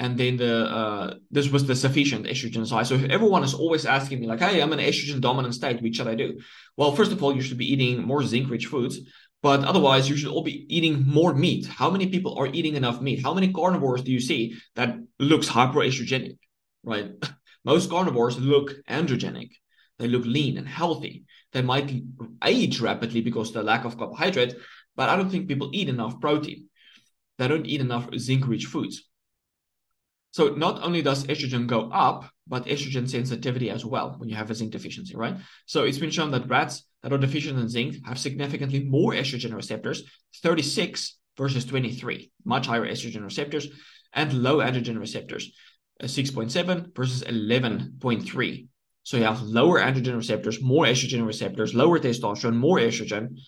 and 0.00 0.16
then 0.16 0.38
the 0.38 0.54
uh, 0.80 1.14
this 1.30 1.50
was 1.50 1.66
the 1.66 1.76
sufficient 1.76 2.24
estrogen 2.26 2.66
size. 2.66 2.88
So 2.88 2.96
everyone 3.16 3.44
is 3.44 3.52
always 3.52 3.84
asking 3.84 4.18
me 4.20 4.26
like, 4.26 4.40
"Hey, 4.40 4.60
I'm 4.60 4.72
an 4.72 4.78
estrogen 4.78 5.20
dominant 5.20 5.54
state. 5.54 5.82
What 5.82 5.94
should 5.94 6.08
I 6.08 6.14
do?" 6.14 6.40
Well, 6.78 6.96
first 6.96 7.12
of 7.12 7.22
all, 7.22 7.36
you 7.36 7.42
should 7.42 7.58
be 7.58 7.70
eating 7.70 8.02
more 8.02 8.22
zinc-rich 8.22 8.66
foods. 8.66 8.98
But 9.42 9.60
otherwise, 9.64 10.08
you 10.08 10.16
should 10.16 10.32
all 10.32 10.42
be 10.42 10.66
eating 10.74 11.06
more 11.06 11.34
meat. 11.34 11.66
How 11.66 11.90
many 11.90 12.06
people 12.14 12.38
are 12.38 12.46
eating 12.46 12.76
enough 12.76 13.00
meat? 13.02 13.22
How 13.22 13.34
many 13.34 13.52
carnivores 13.52 14.02
do 14.02 14.10
you 14.12 14.20
see 14.20 14.54
that 14.76 14.96
looks 15.18 15.48
hyperestrogenic, 15.48 16.38
right? 16.82 17.10
Most 17.64 17.90
carnivores 17.90 18.38
look 18.38 18.72
androgenic. 18.88 19.50
They 19.98 20.08
look 20.08 20.24
lean 20.24 20.56
and 20.56 20.68
healthy. 20.68 21.24
They 21.52 21.62
might 21.62 21.92
age 22.42 22.80
rapidly 22.80 23.20
because 23.20 23.48
of 23.48 23.54
the 23.54 23.62
lack 23.62 23.84
of 23.84 23.98
carbohydrate, 23.98 24.54
but 24.96 25.10
I 25.10 25.16
don't 25.16 25.30
think 25.30 25.48
people 25.48 25.70
eat 25.74 25.90
enough 25.90 26.20
protein. 26.20 26.68
They 27.38 27.48
don't 27.48 27.66
eat 27.66 27.82
enough 27.82 28.08
zinc-rich 28.16 28.66
foods. 28.66 29.09
So 30.32 30.48
not 30.48 30.82
only 30.82 31.02
does 31.02 31.24
estrogen 31.24 31.66
go 31.66 31.90
up, 31.90 32.30
but 32.46 32.66
estrogen 32.66 33.08
sensitivity 33.08 33.70
as 33.70 33.84
well 33.84 34.14
when 34.18 34.28
you 34.28 34.36
have 34.36 34.50
a 34.50 34.54
zinc 34.54 34.72
deficiency, 34.72 35.16
right? 35.16 35.36
So 35.66 35.84
it's 35.84 35.98
been 35.98 36.10
shown 36.10 36.30
that 36.32 36.48
rats 36.48 36.84
that 37.02 37.12
are 37.12 37.18
deficient 37.18 37.58
in 37.58 37.68
zinc 37.68 37.96
have 38.06 38.18
significantly 38.18 38.84
more 38.84 39.12
estrogen 39.12 39.54
receptors, 39.54 40.02
36 40.42 41.18
versus 41.36 41.64
23, 41.64 42.30
much 42.44 42.66
higher 42.66 42.86
estrogen 42.86 43.24
receptors, 43.24 43.68
and 44.12 44.32
low 44.32 44.58
androgen 44.58 44.98
receptors, 44.98 45.52
uh, 46.02 46.06
6.7 46.06 46.94
versus 46.94 47.22
11.3. 47.22 48.68
So 49.02 49.16
you 49.16 49.24
have 49.24 49.42
lower 49.42 49.80
androgen 49.80 50.16
receptors, 50.16 50.60
more 50.60 50.84
estrogen 50.84 51.26
receptors, 51.26 51.74
lower 51.74 51.98
testosterone, 51.98 52.56
more 52.56 52.78
estrogen. 52.78 53.38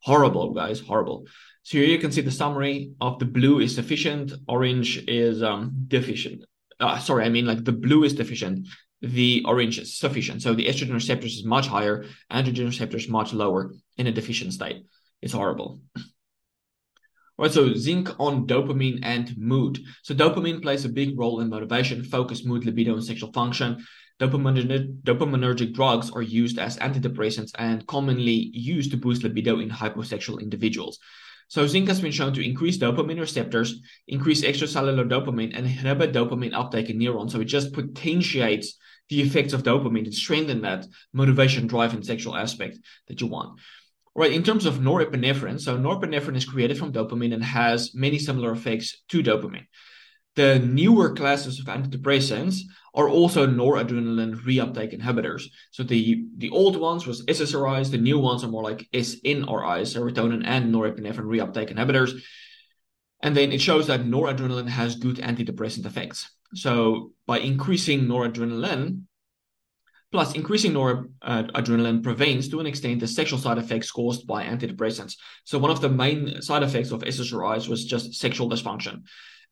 Horrible, 0.00 0.52
guys, 0.52 0.80
horrible. 0.80 1.26
So 1.62 1.78
here 1.78 1.86
you 1.86 1.98
can 1.98 2.12
see 2.12 2.20
the 2.20 2.30
summary 2.30 2.92
of 3.00 3.18
the 3.18 3.24
blue 3.24 3.60
is 3.60 3.74
sufficient, 3.74 4.32
orange 4.46 5.04
is 5.06 5.42
um, 5.42 5.84
deficient. 5.88 6.44
Uh, 6.80 6.98
sorry, 6.98 7.24
I 7.24 7.28
mean 7.28 7.46
like 7.46 7.64
the 7.64 7.72
blue 7.72 8.04
is 8.04 8.14
deficient, 8.14 8.68
the 9.02 9.42
orange 9.44 9.78
is 9.78 9.98
sufficient. 9.98 10.42
So 10.42 10.54
the 10.54 10.66
estrogen 10.66 10.94
receptors 10.94 11.34
is 11.34 11.44
much 11.44 11.66
higher, 11.66 12.04
androgen 12.30 12.66
receptors 12.66 13.08
much 13.08 13.32
lower 13.32 13.74
in 13.96 14.06
a 14.06 14.12
deficient 14.12 14.52
state. 14.52 14.84
It's 15.20 15.32
horrible. 15.32 15.80
All 15.96 17.44
right, 17.44 17.52
so 17.52 17.74
zinc 17.74 18.08
on 18.18 18.46
dopamine 18.46 19.00
and 19.02 19.36
mood. 19.36 19.78
So 20.02 20.14
dopamine 20.14 20.62
plays 20.62 20.84
a 20.84 20.88
big 20.88 21.18
role 21.18 21.40
in 21.40 21.50
motivation, 21.50 22.02
focus, 22.02 22.44
mood, 22.44 22.64
libido, 22.64 22.94
and 22.94 23.04
sexual 23.04 23.32
function. 23.32 23.84
Dopaminergic, 24.20 25.74
drugs 25.74 26.10
are 26.10 26.22
used 26.22 26.58
as 26.58 26.76
antidepressants 26.78 27.52
and 27.58 27.86
commonly 27.86 28.50
used 28.52 28.90
to 28.90 28.96
boost 28.96 29.22
libido 29.22 29.60
in 29.60 29.70
hyposexual 29.70 30.42
individuals. 30.42 30.98
So 31.48 31.66
zinc 31.66 31.88
has 31.88 32.00
been 32.00 32.12
shown 32.12 32.34
to 32.34 32.44
increase 32.44 32.76
dopamine 32.76 33.20
receptors, 33.20 33.80
increase 34.06 34.42
extracellular 34.42 35.08
dopamine, 35.08 35.56
and 35.56 35.64
inhibit 35.64 36.12
dopamine 36.12 36.52
uptake 36.52 36.90
in 36.90 36.98
neurons. 36.98 37.32
So 37.32 37.40
it 37.40 37.46
just 37.46 37.72
potentiates 37.72 38.76
the 39.08 39.22
effects 39.22 39.54
of 39.54 39.62
dopamine 39.62 40.04
to 40.04 40.12
strengthen 40.12 40.60
that 40.62 40.86
motivation, 41.14 41.66
drive, 41.66 41.94
and 41.94 42.04
sexual 42.04 42.36
aspect 42.36 42.78
that 43.06 43.22
you 43.22 43.28
want. 43.28 43.60
Right, 44.14 44.32
in 44.32 44.42
terms 44.42 44.66
of 44.66 44.80
norepinephrine, 44.80 45.60
so 45.60 45.78
norepinephrine 45.78 46.36
is 46.36 46.44
created 46.44 46.76
from 46.76 46.92
dopamine 46.92 47.32
and 47.32 47.44
has 47.44 47.94
many 47.94 48.18
similar 48.18 48.50
effects 48.50 49.00
to 49.08 49.22
dopamine. 49.22 49.66
The 50.38 50.60
newer 50.60 51.14
classes 51.14 51.58
of 51.58 51.66
antidepressants 51.66 52.60
are 52.94 53.08
also 53.08 53.44
noradrenaline 53.44 54.40
reuptake 54.44 54.96
inhibitors. 54.96 55.42
So 55.72 55.82
the, 55.82 56.26
the 56.36 56.50
old 56.50 56.76
ones 56.76 57.08
was 57.08 57.24
SSRIs, 57.26 57.90
the 57.90 57.98
new 57.98 58.20
ones 58.20 58.44
are 58.44 58.48
more 58.48 58.62
like 58.62 58.88
SNRIs, 58.92 59.96
serotonin 59.96 60.44
and 60.46 60.72
norepinephrine 60.72 61.26
reuptake 61.26 61.74
inhibitors. 61.74 62.22
And 63.20 63.36
then 63.36 63.50
it 63.50 63.60
shows 63.60 63.88
that 63.88 64.02
noradrenaline 64.02 64.68
has 64.68 64.94
good 64.94 65.16
antidepressant 65.16 65.86
effects. 65.86 66.30
So 66.54 67.10
by 67.26 67.40
increasing 67.40 68.02
noradrenaline, 68.02 69.06
plus 70.12 70.36
increasing 70.36 70.72
noradrenaline 70.72 72.04
prevents 72.04 72.46
to 72.46 72.60
an 72.60 72.66
extent 72.66 73.00
the 73.00 73.08
sexual 73.08 73.40
side 73.40 73.58
effects 73.58 73.90
caused 73.90 74.24
by 74.28 74.44
antidepressants. 74.44 75.16
So 75.42 75.58
one 75.58 75.72
of 75.72 75.80
the 75.80 75.88
main 75.88 76.40
side 76.42 76.62
effects 76.62 76.92
of 76.92 77.00
SSRIs 77.02 77.66
was 77.66 77.84
just 77.84 78.14
sexual 78.14 78.48
dysfunction. 78.48 79.02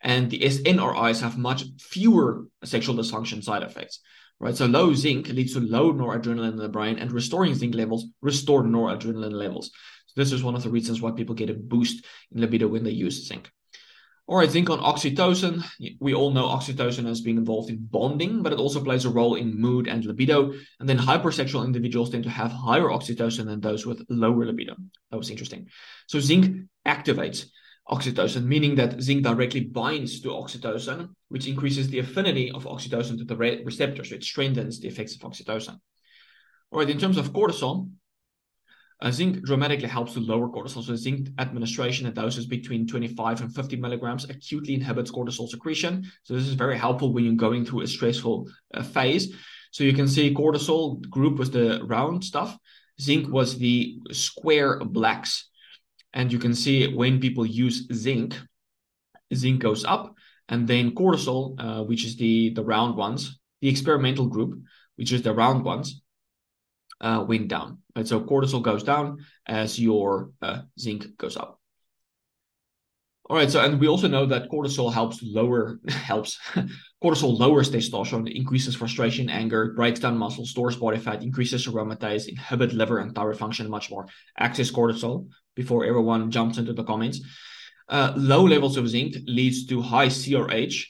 And 0.02 0.30
the 0.30 0.40
SNRIs 0.40 1.20
have 1.22 1.38
much 1.38 1.64
fewer 1.80 2.46
sexual 2.64 2.94
dysfunction 2.94 3.42
side 3.42 3.62
effects, 3.62 4.00
right? 4.38 4.56
So 4.56 4.66
low 4.66 4.94
zinc 4.94 5.28
leads 5.28 5.54
to 5.54 5.60
low 5.60 5.92
noradrenaline 5.92 6.52
in 6.52 6.56
the 6.56 6.68
brain, 6.68 6.98
and 6.98 7.10
restoring 7.10 7.54
zinc 7.54 7.74
levels 7.74 8.06
restore 8.20 8.62
noradrenaline 8.62 9.32
levels. 9.32 9.70
So 10.06 10.20
this 10.20 10.32
is 10.32 10.42
one 10.42 10.54
of 10.54 10.62
the 10.62 10.70
reasons 10.70 11.00
why 11.00 11.12
people 11.12 11.34
get 11.34 11.50
a 11.50 11.54
boost 11.54 12.04
in 12.32 12.40
libido 12.40 12.68
when 12.68 12.84
they 12.84 12.90
use 12.90 13.26
zinc. 13.26 13.50
All 14.28 14.38
right, 14.38 14.50
zinc 14.50 14.70
on 14.70 14.80
oxytocin. 14.80 15.64
We 16.00 16.12
all 16.12 16.32
know 16.32 16.46
oxytocin 16.46 17.06
has 17.06 17.20
been 17.20 17.38
involved 17.38 17.70
in 17.70 17.78
bonding, 17.78 18.42
but 18.42 18.52
it 18.52 18.58
also 18.58 18.82
plays 18.82 19.04
a 19.04 19.10
role 19.10 19.36
in 19.36 19.60
mood 19.60 19.86
and 19.86 20.04
libido. 20.04 20.52
And 20.80 20.88
then 20.88 20.98
hypersexual 20.98 21.64
individuals 21.64 22.10
tend 22.10 22.24
to 22.24 22.30
have 22.30 22.50
higher 22.50 22.88
oxytocin 22.88 23.46
than 23.46 23.60
those 23.60 23.86
with 23.86 24.04
lower 24.08 24.44
libido. 24.44 24.74
That 25.12 25.16
was 25.16 25.30
interesting. 25.30 25.68
So 26.08 26.18
zinc 26.18 26.66
activates 26.84 27.46
oxytocin, 27.88 28.44
meaning 28.44 28.74
that 28.74 29.00
zinc 29.00 29.22
directly 29.22 29.60
binds 29.60 30.20
to 30.20 30.28
oxytocin, 30.28 31.08
which 31.28 31.46
increases 31.46 31.88
the 31.88 32.00
affinity 32.00 32.50
of 32.50 32.64
oxytocin 32.64 33.16
to 33.18 33.24
the 33.24 33.36
re- 33.36 33.62
receptor. 33.64 34.04
So 34.04 34.16
it 34.16 34.24
strengthens 34.24 34.80
the 34.80 34.88
effects 34.88 35.14
of 35.14 35.20
oxytocin. 35.22 35.78
All 36.70 36.80
right, 36.80 36.90
in 36.90 36.98
terms 36.98 37.16
of 37.16 37.32
cortisol, 37.32 37.88
uh, 39.00 39.10
zinc 39.10 39.44
dramatically 39.44 39.88
helps 39.88 40.14
to 40.14 40.20
lower 40.20 40.48
cortisol. 40.48 40.82
So 40.82 40.96
zinc 40.96 41.28
administration 41.38 42.06
at 42.06 42.14
doses 42.14 42.46
between 42.46 42.86
25 42.86 43.42
and 43.42 43.54
50 43.54 43.76
milligrams 43.76 44.28
acutely 44.28 44.74
inhibits 44.74 45.12
cortisol 45.12 45.48
secretion. 45.48 46.10
So 46.24 46.34
this 46.34 46.46
is 46.46 46.54
very 46.54 46.78
helpful 46.78 47.12
when 47.12 47.24
you're 47.24 47.34
going 47.34 47.64
through 47.64 47.82
a 47.82 47.86
stressful 47.86 48.48
uh, 48.74 48.82
phase. 48.82 49.34
So 49.70 49.84
you 49.84 49.92
can 49.92 50.08
see 50.08 50.34
cortisol 50.34 51.06
group 51.10 51.38
was 51.38 51.50
the 51.50 51.84
round 51.84 52.24
stuff. 52.24 52.56
Zinc 53.00 53.28
was 53.28 53.58
the 53.58 53.98
square 54.10 54.80
blacks. 54.80 55.50
And 56.16 56.32
you 56.32 56.38
can 56.38 56.54
see 56.54 56.92
when 56.92 57.20
people 57.20 57.44
use 57.44 57.86
zinc, 57.92 58.34
zinc 59.34 59.60
goes 59.60 59.84
up. 59.84 60.14
And 60.48 60.66
then 60.66 60.92
cortisol, 60.92 61.54
uh, 61.58 61.84
which 61.84 62.06
is 62.06 62.16
the, 62.16 62.50
the 62.54 62.64
round 62.64 62.96
ones, 62.96 63.38
the 63.60 63.68
experimental 63.68 64.26
group, 64.26 64.58
which 64.96 65.12
is 65.12 65.20
the 65.20 65.34
round 65.34 65.62
ones, 65.62 66.00
uh, 67.02 67.22
went 67.28 67.48
down. 67.48 67.82
Right? 67.94 68.08
So 68.08 68.22
cortisol 68.22 68.62
goes 68.62 68.82
down 68.82 69.18
as 69.46 69.78
your 69.78 70.30
uh, 70.40 70.62
zinc 70.80 71.18
goes 71.18 71.36
up. 71.36 71.60
All 73.28 73.36
right. 73.36 73.50
So, 73.50 73.60
and 73.60 73.78
we 73.78 73.88
also 73.88 74.08
know 74.08 74.24
that 74.24 74.48
cortisol 74.48 74.90
helps 74.94 75.20
lower 75.22 75.80
helps 75.88 76.38
cortisol 77.04 77.38
lowers 77.38 77.70
testosterone, 77.70 78.34
increases 78.34 78.74
frustration, 78.74 79.28
anger, 79.28 79.74
breaks 79.74 80.00
down 80.00 80.16
muscle, 80.16 80.46
stores 80.46 80.76
body 80.76 80.98
fat, 80.98 81.22
increases 81.22 81.66
aromatase, 81.66 82.28
inhibit 82.28 82.72
liver 82.72 83.00
and 83.00 83.14
thyroid 83.14 83.36
function, 83.36 83.68
much 83.68 83.90
more. 83.90 84.06
Access 84.38 84.70
cortisol 84.70 85.28
before 85.56 85.84
everyone 85.84 86.30
jumps 86.30 86.58
into 86.58 86.72
the 86.72 86.84
comments. 86.84 87.20
Uh, 87.88 88.12
low 88.16 88.44
levels 88.44 88.76
of 88.76 88.88
zinc 88.88 89.16
leads 89.26 89.66
to 89.66 89.82
high 89.82 90.06
CRH. 90.06 90.84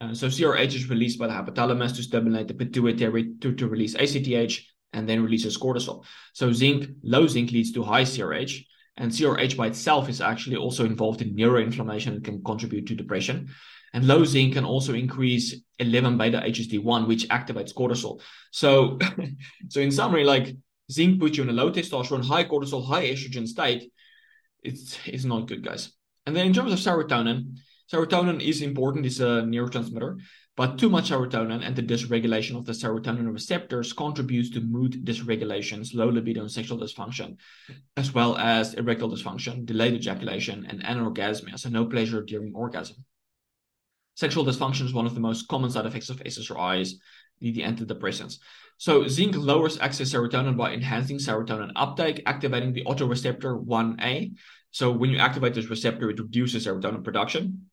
Uh, 0.00 0.14
so 0.14 0.28
CRH 0.28 0.74
is 0.74 0.88
released 0.88 1.18
by 1.18 1.26
the 1.26 1.32
hypothalamus 1.32 1.96
to 1.96 2.02
stimulate 2.02 2.46
the 2.46 2.54
pituitary 2.54 3.34
to, 3.40 3.52
to 3.54 3.68
release 3.68 3.94
ACTH 3.94 4.60
and 4.92 5.08
then 5.08 5.22
releases 5.22 5.58
cortisol. 5.58 6.04
So 6.32 6.52
zinc, 6.52 6.88
low 7.02 7.26
zinc 7.26 7.50
leads 7.50 7.72
to 7.72 7.82
high 7.82 8.02
CRH, 8.02 8.64
and 8.96 9.10
CRH 9.10 9.56
by 9.56 9.68
itself 9.68 10.08
is 10.08 10.20
actually 10.20 10.56
also 10.56 10.84
involved 10.84 11.22
in 11.22 11.34
neuroinflammation 11.34 12.08
and 12.08 12.24
can 12.24 12.42
contribute 12.42 12.86
to 12.86 12.94
depression. 12.94 13.48
And 13.92 14.06
low 14.06 14.24
zinc 14.24 14.54
can 14.54 14.64
also 14.64 14.94
increase 14.94 15.56
11 15.78 16.18
beta 16.18 16.42
HSD1, 16.44 17.08
which 17.08 17.28
activates 17.28 17.74
cortisol. 17.74 18.20
So, 18.50 18.98
so 19.68 19.80
in 19.80 19.90
summary, 19.90 20.24
like 20.24 20.56
zinc 20.90 21.20
puts 21.20 21.36
you 21.36 21.44
in 21.44 21.50
a 21.50 21.52
low 21.52 21.70
testosterone, 21.70 22.24
high 22.24 22.44
cortisol, 22.44 22.86
high 22.86 23.06
estrogen 23.06 23.46
state. 23.46 23.90
It's 24.62 24.98
it's 25.06 25.24
not 25.24 25.48
good, 25.48 25.64
guys. 25.64 25.92
And 26.26 26.36
then 26.36 26.46
in 26.46 26.52
terms 26.52 26.72
of 26.72 26.78
serotonin, 26.78 27.56
serotonin 27.92 28.40
is 28.40 28.62
important. 28.62 29.06
It's 29.06 29.20
a 29.20 29.42
neurotransmitter. 29.42 30.20
But 30.56 30.78
too 30.78 30.90
much 30.90 31.10
serotonin 31.10 31.64
and 31.64 31.74
the 31.74 31.82
dysregulation 31.82 32.54
of 32.54 32.66
the 32.66 32.72
serotonin 32.72 33.32
receptors 33.32 33.94
contributes 33.94 34.50
to 34.50 34.60
mood 34.60 35.06
dysregulations, 35.06 35.94
low 35.94 36.08
libido 36.08 36.42
and 36.42 36.50
sexual 36.50 36.78
dysfunction, 36.78 37.38
as 37.96 38.12
well 38.12 38.36
as 38.36 38.74
erectile 38.74 39.10
dysfunction, 39.10 39.64
delayed 39.64 39.94
ejaculation, 39.94 40.66
and 40.68 40.82
anorgasmia, 40.82 41.58
so 41.58 41.70
no 41.70 41.86
pleasure 41.86 42.22
during 42.22 42.54
orgasm. 42.54 42.96
Sexual 44.16 44.44
dysfunction 44.44 44.84
is 44.84 44.92
one 44.92 45.06
of 45.06 45.14
the 45.14 45.20
most 45.20 45.48
common 45.48 45.70
side 45.70 45.86
effects 45.86 46.10
of 46.10 46.18
SSRIs, 46.18 46.94
the, 47.40 47.62
antidepressants. 47.62 48.38
So 48.76 49.06
zinc 49.08 49.36
lowers 49.36 49.78
excess 49.78 50.12
serotonin 50.12 50.56
by 50.56 50.72
enhancing 50.72 51.18
serotonin 51.18 51.72
uptake, 51.76 52.22
activating 52.26 52.72
the 52.72 52.84
autoreceptor 52.84 53.62
1A. 53.62 54.34
So 54.70 54.90
when 54.90 55.10
you 55.10 55.18
activate 55.18 55.54
this 55.54 55.68
receptor, 55.68 56.10
it 56.10 56.18
reduces 56.18 56.66
serotonin 56.66 57.04
production. 57.04 57.66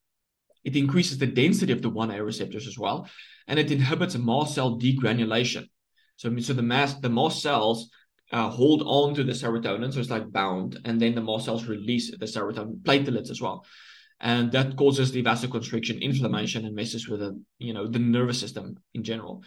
It 0.63 0.75
increases 0.75 1.17
the 1.17 1.27
density 1.27 1.71
of 1.71 1.81
the 1.81 1.91
1A 1.91 2.25
receptors 2.25 2.67
as 2.67 2.77
well, 2.77 3.07
and 3.47 3.57
it 3.57 3.71
inhibits 3.71 4.17
mast 4.17 4.55
cell 4.55 4.77
degranulation. 4.77 5.69
So, 6.17 6.35
so 6.39 6.53
the 6.53 6.61
mast 6.61 7.01
the 7.01 7.09
mast 7.09 7.41
cells 7.41 7.89
uh, 8.31 8.49
hold 8.49 8.83
on 8.85 9.13
to 9.15 9.23
the 9.23 9.31
serotonin, 9.31 9.93
so 9.93 9.99
it's 10.01 10.09
like 10.09 10.29
bound, 10.31 10.79
and 10.83 10.99
then 10.99 11.15
the 11.15 11.21
mast 11.21 11.45
cells 11.45 11.65
release 11.65 12.11
the 12.11 12.25
serotonin 12.25 12.81
platelets 12.81 13.29
as 13.29 13.41
well, 13.41 13.65
and 14.19 14.51
that 14.51 14.75
causes 14.75 15.11
the 15.11 15.23
vasoconstriction, 15.23 16.01
inflammation, 16.01 16.65
and 16.65 16.75
messes 16.75 17.07
with 17.07 17.19
the 17.19 17.41
you 17.59 17.73
know 17.73 17.87
the 17.87 17.99
nervous 17.99 18.39
system 18.39 18.77
in 18.93 19.03
general. 19.03 19.43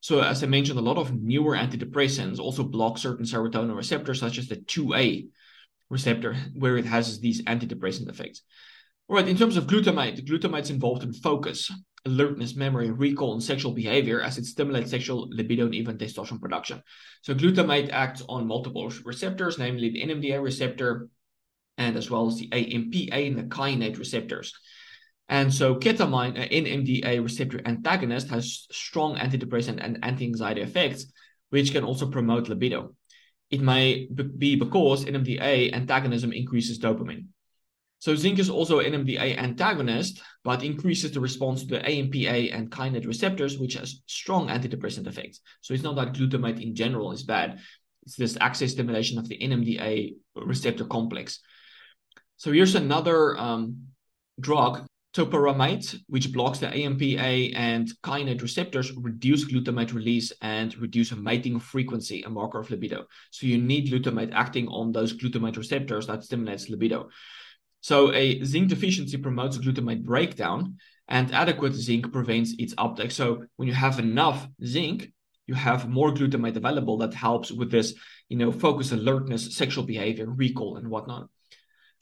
So 0.00 0.20
as 0.20 0.42
I 0.42 0.46
mentioned, 0.46 0.78
a 0.78 0.82
lot 0.82 0.98
of 0.98 1.14
newer 1.14 1.56
antidepressants 1.56 2.38
also 2.38 2.62
block 2.62 2.98
certain 2.98 3.24
serotonin 3.24 3.74
receptors, 3.74 4.20
such 4.20 4.38
as 4.38 4.48
the 4.48 4.56
2A 4.56 5.28
receptor, 5.88 6.36
where 6.54 6.76
it 6.76 6.84
has 6.84 7.20
these 7.20 7.42
antidepressant 7.44 8.10
effects. 8.10 8.42
All 9.08 9.16
right, 9.16 9.26
in 9.26 9.36
terms 9.36 9.56
of 9.56 9.66
glutamate, 9.66 10.26
glutamate's 10.26 10.70
involved 10.70 11.04
in 11.04 11.12
focus, 11.12 11.70
alertness, 12.06 12.54
memory, 12.54 12.90
recall, 12.90 13.32
and 13.32 13.42
sexual 13.42 13.72
behavior 13.72 14.20
as 14.20 14.38
it 14.38 14.44
stimulates 14.44 14.90
sexual 14.90 15.28
libido 15.30 15.64
and 15.64 15.74
even 15.74 15.96
testosterone 15.96 16.40
production. 16.40 16.82
So 17.22 17.34
glutamate 17.34 17.90
acts 17.90 18.22
on 18.28 18.46
multiple 18.46 18.92
receptors, 19.04 19.58
namely 19.58 19.90
the 19.90 20.02
NMDA 20.04 20.42
receptor 20.42 21.08
and 21.78 21.96
as 21.96 22.10
well 22.10 22.26
as 22.28 22.36
the 22.36 22.48
AMPA 22.48 23.28
and 23.28 23.38
the 23.38 23.44
kainate 23.44 23.98
receptors. 23.98 24.52
And 25.28 25.52
so 25.52 25.76
ketamine, 25.76 26.38
uh, 26.38 26.42
an 26.42 26.64
NMDA 26.64 27.22
receptor 27.22 27.60
antagonist, 27.64 28.28
has 28.28 28.66
strong 28.70 29.16
antidepressant 29.16 29.78
and 29.80 29.98
anti-anxiety 30.02 30.60
effects, 30.60 31.06
which 31.50 31.72
can 31.72 31.84
also 31.84 32.10
promote 32.10 32.48
libido. 32.48 32.94
It 33.50 33.60
may 33.60 34.06
be 34.06 34.56
because 34.56 35.04
NMDA 35.04 35.72
antagonism 35.72 36.32
increases 36.32 36.78
dopamine. 36.78 37.26
So 38.00 38.14
zinc 38.14 38.38
is 38.38 38.50
also 38.50 38.80
an 38.80 38.92
NMDA 38.92 39.38
antagonist, 39.38 40.20
but 40.42 40.62
increases 40.62 41.12
the 41.12 41.20
response 41.20 41.62
to 41.62 41.68
the 41.68 41.80
AMPA 41.80 42.54
and 42.54 42.70
kainate 42.70 43.06
receptors, 43.06 43.58
which 43.58 43.74
has 43.74 44.02
strong 44.06 44.48
antidepressant 44.48 45.06
effects. 45.06 45.40
So 45.62 45.72
it's 45.72 45.82
not 45.82 45.96
that 45.96 46.12
glutamate 46.12 46.60
in 46.60 46.74
general 46.74 47.12
is 47.12 47.22
bad. 47.22 47.60
It's 48.02 48.16
this 48.16 48.36
access 48.38 48.72
stimulation 48.72 49.18
of 49.18 49.26
the 49.26 49.38
NMDA 49.38 50.16
receptor 50.36 50.84
complex. 50.84 51.40
So 52.36 52.52
here's 52.52 52.74
another 52.74 53.38
um, 53.38 53.86
drug, 54.40 54.86
topiramate, 55.14 55.96
which 56.08 56.32
blocks 56.32 56.58
the 56.58 56.66
AMPA 56.66 57.52
and 57.54 57.88
kainate 58.02 58.42
receptors, 58.42 58.92
reduce 58.92 59.44
glutamate 59.44 59.94
release 59.94 60.32
and 60.42 60.76
reduce 60.76 61.12
mating 61.12 61.60
frequency, 61.60 62.22
a 62.22 62.28
marker 62.28 62.58
of 62.58 62.70
libido. 62.70 63.06
So 63.30 63.46
you 63.46 63.58
need 63.58 63.90
glutamate 63.90 64.32
acting 64.34 64.66
on 64.68 64.90
those 64.90 65.16
glutamate 65.16 65.56
receptors 65.56 66.08
that 66.08 66.24
stimulates 66.24 66.68
libido. 66.68 67.10
So 67.80 68.12
a 68.12 68.42
zinc 68.42 68.68
deficiency 68.68 69.16
promotes 69.16 69.58
glutamate 69.58 70.04
breakdown 70.04 70.78
and 71.06 71.32
adequate 71.32 71.74
zinc 71.74 72.12
prevents 72.12 72.54
its 72.58 72.74
uptake. 72.76 73.12
So 73.12 73.44
when 73.56 73.68
you 73.68 73.74
have 73.74 73.98
enough 74.00 74.48
zinc, 74.64 75.12
you 75.46 75.54
have 75.54 75.88
more 75.88 76.10
glutamate 76.10 76.56
available 76.56 76.98
that 76.98 77.14
helps 77.14 77.52
with 77.52 77.70
this, 77.70 77.94
you 78.28 78.38
know, 78.38 78.50
focus, 78.50 78.90
alertness, 78.90 79.54
sexual 79.54 79.84
behavior, 79.84 80.26
recall, 80.28 80.76
and 80.76 80.88
whatnot. 80.88 81.28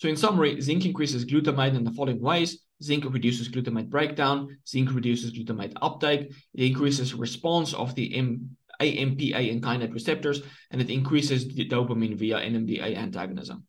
So 0.03 0.09
in 0.09 0.17
summary, 0.17 0.61
zinc 0.61 0.85
increases 0.85 1.25
glutamate 1.25 1.77
in 1.77 1.85
the 1.85 1.93
following 1.93 2.21
ways. 2.21 2.59
Zinc 2.83 3.05
reduces 3.05 3.49
glutamate 3.49 3.89
breakdown. 3.89 4.59
Zinc 4.67 4.93
reduces 4.93 5.31
glutamate 5.33 5.75
uptake. 5.81 6.33
It 6.55 6.65
increases 6.65 7.15
response 7.15 7.73
of 7.73 7.95
the 7.95 8.13
M- 8.17 8.57
AMPA 8.81 9.53
and 9.53 9.63
kainate 9.63 9.95
receptors, 9.95 10.43
and 10.73 10.81
it 10.81 10.91
increases 10.91 11.55
the 11.55 11.69
dopamine 11.69 12.17
via 12.17 12.41
NMDA 12.41 12.97
antagonism. 12.97 13.65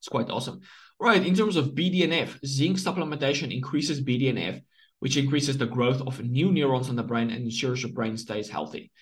It's 0.00 0.08
quite 0.08 0.28
awesome. 0.28 0.60
Right, 1.00 1.26
in 1.26 1.34
terms 1.34 1.56
of 1.56 1.68
BDNF, 1.68 2.44
zinc 2.44 2.76
supplementation 2.76 3.50
increases 3.50 4.02
BDNF, 4.02 4.60
which 4.98 5.16
increases 5.16 5.56
the 5.56 5.64
growth 5.64 6.02
of 6.02 6.22
new 6.22 6.52
neurons 6.52 6.90
in 6.90 6.96
the 6.96 7.02
brain 7.02 7.30
and 7.30 7.42
ensures 7.42 7.82
your 7.82 7.92
brain 7.92 8.18
stays 8.18 8.50
healthy. 8.50 8.92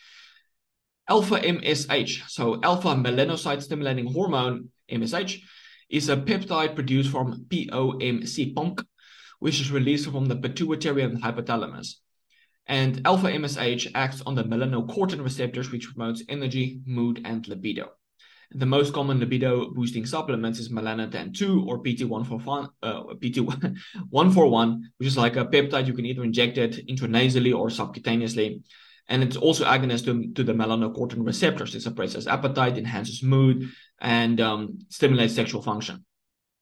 Alpha 1.08 1.40
MSH, 1.40 2.30
so 2.30 2.60
alpha 2.62 2.90
melanocyte 2.90 3.62
stimulating 3.62 4.06
hormone, 4.06 4.68
MSH, 4.88 5.40
is 5.92 6.08
a 6.08 6.16
peptide 6.16 6.74
produced 6.74 7.10
from 7.10 7.44
POMC 7.50 8.56
punk, 8.56 8.82
which 9.38 9.60
is 9.60 9.70
released 9.70 10.10
from 10.10 10.26
the 10.26 10.36
pituitary 10.36 11.02
and 11.02 11.22
hypothalamus. 11.22 11.96
And 12.66 13.02
alpha 13.04 13.26
MSH 13.26 13.90
acts 13.94 14.22
on 14.22 14.34
the 14.34 14.44
melanocortin 14.44 15.22
receptors, 15.22 15.70
which 15.70 15.92
promotes 15.92 16.22
energy, 16.28 16.80
mood, 16.86 17.20
and 17.24 17.46
libido. 17.46 17.90
The 18.54 18.66
most 18.66 18.92
common 18.92 19.18
libido 19.18 19.70
boosting 19.70 20.06
supplements 20.06 20.58
is 20.58 20.68
melanotan 20.68 21.34
2 21.34 21.66
or 21.66 21.82
PT141, 21.82 22.68
uh, 22.82 23.02
PT141, 23.14 24.80
which 24.98 25.08
is 25.08 25.16
like 25.16 25.36
a 25.36 25.44
peptide. 25.44 25.86
You 25.86 25.94
can 25.94 26.06
either 26.06 26.24
inject 26.24 26.58
it 26.58 26.86
intranasally 26.86 27.56
or 27.56 27.68
subcutaneously. 27.68 28.62
And 29.08 29.22
it's 29.22 29.36
also 29.36 29.64
agonist 29.64 30.04
to, 30.06 30.32
to 30.32 30.44
the 30.44 30.52
melanocortin 30.52 31.26
receptors. 31.26 31.74
It 31.74 31.82
suppresses 31.82 32.26
appetite, 32.26 32.78
enhances 32.78 33.22
mood, 33.22 33.70
and 34.00 34.40
um, 34.40 34.78
stimulates 34.88 35.34
sexual 35.34 35.62
function. 35.62 36.04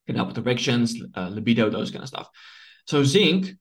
Can 0.06 0.16
help 0.16 0.28
with 0.28 0.38
erections, 0.38 1.00
uh, 1.14 1.28
libido, 1.28 1.70
those 1.70 1.90
kind 1.90 2.02
of 2.02 2.08
stuff. 2.08 2.28
So 2.86 3.04
zinc 3.04 3.52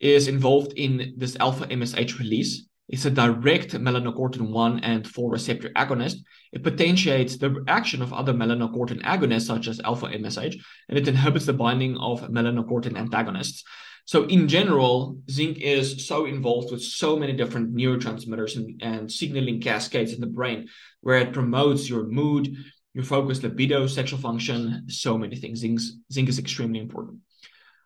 is 0.00 0.28
involved 0.28 0.72
in 0.74 1.14
this 1.16 1.36
alpha 1.36 1.66
MSH 1.66 2.18
release. 2.18 2.66
It's 2.88 3.04
a 3.04 3.10
direct 3.10 3.72
melanocortin 3.72 4.48
1 4.50 4.80
and 4.80 5.06
4 5.06 5.30
receptor 5.30 5.68
agonist. 5.70 6.16
It 6.52 6.62
potentiates 6.62 7.36
the 7.36 7.62
action 7.68 8.00
of 8.00 8.14
other 8.14 8.32
melanocortin 8.32 9.02
agonists, 9.02 9.46
such 9.46 9.68
as 9.68 9.80
alpha 9.80 10.06
MSH, 10.06 10.56
and 10.88 10.98
it 10.98 11.06
inhibits 11.06 11.44
the 11.44 11.52
binding 11.52 11.98
of 11.98 12.22
melanocortin 12.30 12.96
antagonists. 12.96 13.62
So, 14.08 14.24
in 14.24 14.48
general, 14.48 15.20
zinc 15.30 15.58
is 15.58 16.06
so 16.06 16.24
involved 16.24 16.72
with 16.72 16.82
so 16.82 17.14
many 17.14 17.34
different 17.34 17.76
neurotransmitters 17.76 18.56
and, 18.56 18.80
and 18.82 19.12
signaling 19.12 19.60
cascades 19.60 20.14
in 20.14 20.20
the 20.22 20.26
brain, 20.26 20.68
where 21.02 21.18
it 21.18 21.34
promotes 21.34 21.90
your 21.90 22.04
mood, 22.06 22.56
your 22.94 23.04
focus, 23.04 23.42
libido, 23.42 23.86
sexual 23.86 24.18
function, 24.18 24.84
so 24.88 25.18
many 25.18 25.36
things. 25.36 25.58
Zinc, 25.58 25.78
zinc 26.10 26.26
is 26.30 26.38
extremely 26.38 26.80
important. 26.80 27.18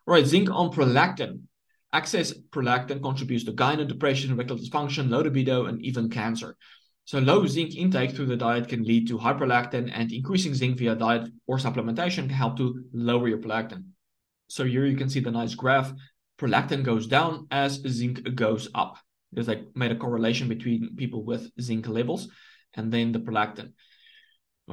All 0.07 0.13
right, 0.13 0.25
zinc 0.25 0.49
on 0.49 0.71
prolactin. 0.71 1.41
Excess 1.91 2.31
prolactin 2.51 3.03
contributes 3.03 3.43
to 3.43 3.51
gyno 3.51 3.85
depression, 3.85 4.31
erectile 4.31 4.57
dysfunction, 4.57 5.09
low 5.09 5.23
libido, 5.23 5.65
and 5.65 5.81
even 5.81 6.09
cancer. 6.09 6.55
So 7.03 7.19
low 7.19 7.45
zinc 7.47 7.75
intake 7.75 8.11
through 8.15 8.27
the 8.27 8.37
diet 8.37 8.69
can 8.69 8.85
lead 8.85 9.09
to 9.09 9.17
hyperlactin, 9.17 9.91
and 9.93 10.09
increasing 10.09 10.53
zinc 10.53 10.77
via 10.77 10.95
diet 10.95 11.29
or 11.47 11.57
supplementation 11.57 12.29
can 12.29 12.29
help 12.29 12.55
to 12.59 12.85
lower 12.93 13.27
your 13.27 13.39
prolactin. 13.39 13.87
So 14.47 14.65
here 14.65 14.85
you 14.85 14.95
can 14.95 15.09
see 15.09 15.19
the 15.19 15.31
nice 15.31 15.55
graph. 15.55 15.91
Prolactin 16.43 16.83
goes 16.83 17.07
down 17.07 17.47
as 17.51 17.75
zinc 17.87 18.35
goes 18.35 18.67
up. 18.75 18.97
There's 19.31 19.47
like 19.47 19.63
made 19.75 19.91
a 19.91 19.95
correlation 19.95 20.49
between 20.49 20.95
people 20.97 21.23
with 21.23 21.49
zinc 21.61 21.87
levels 21.87 22.27
and 22.73 22.91
then 22.91 23.11
the 23.13 23.19
prolactin. 23.19 23.71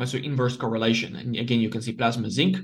So 0.04 0.18
inverse 0.18 0.56
correlation. 0.56 1.14
And 1.16 1.36
again, 1.36 1.60
you 1.60 1.70
can 1.70 1.82
see 1.82 1.92
plasma 1.92 2.30
zinc, 2.30 2.56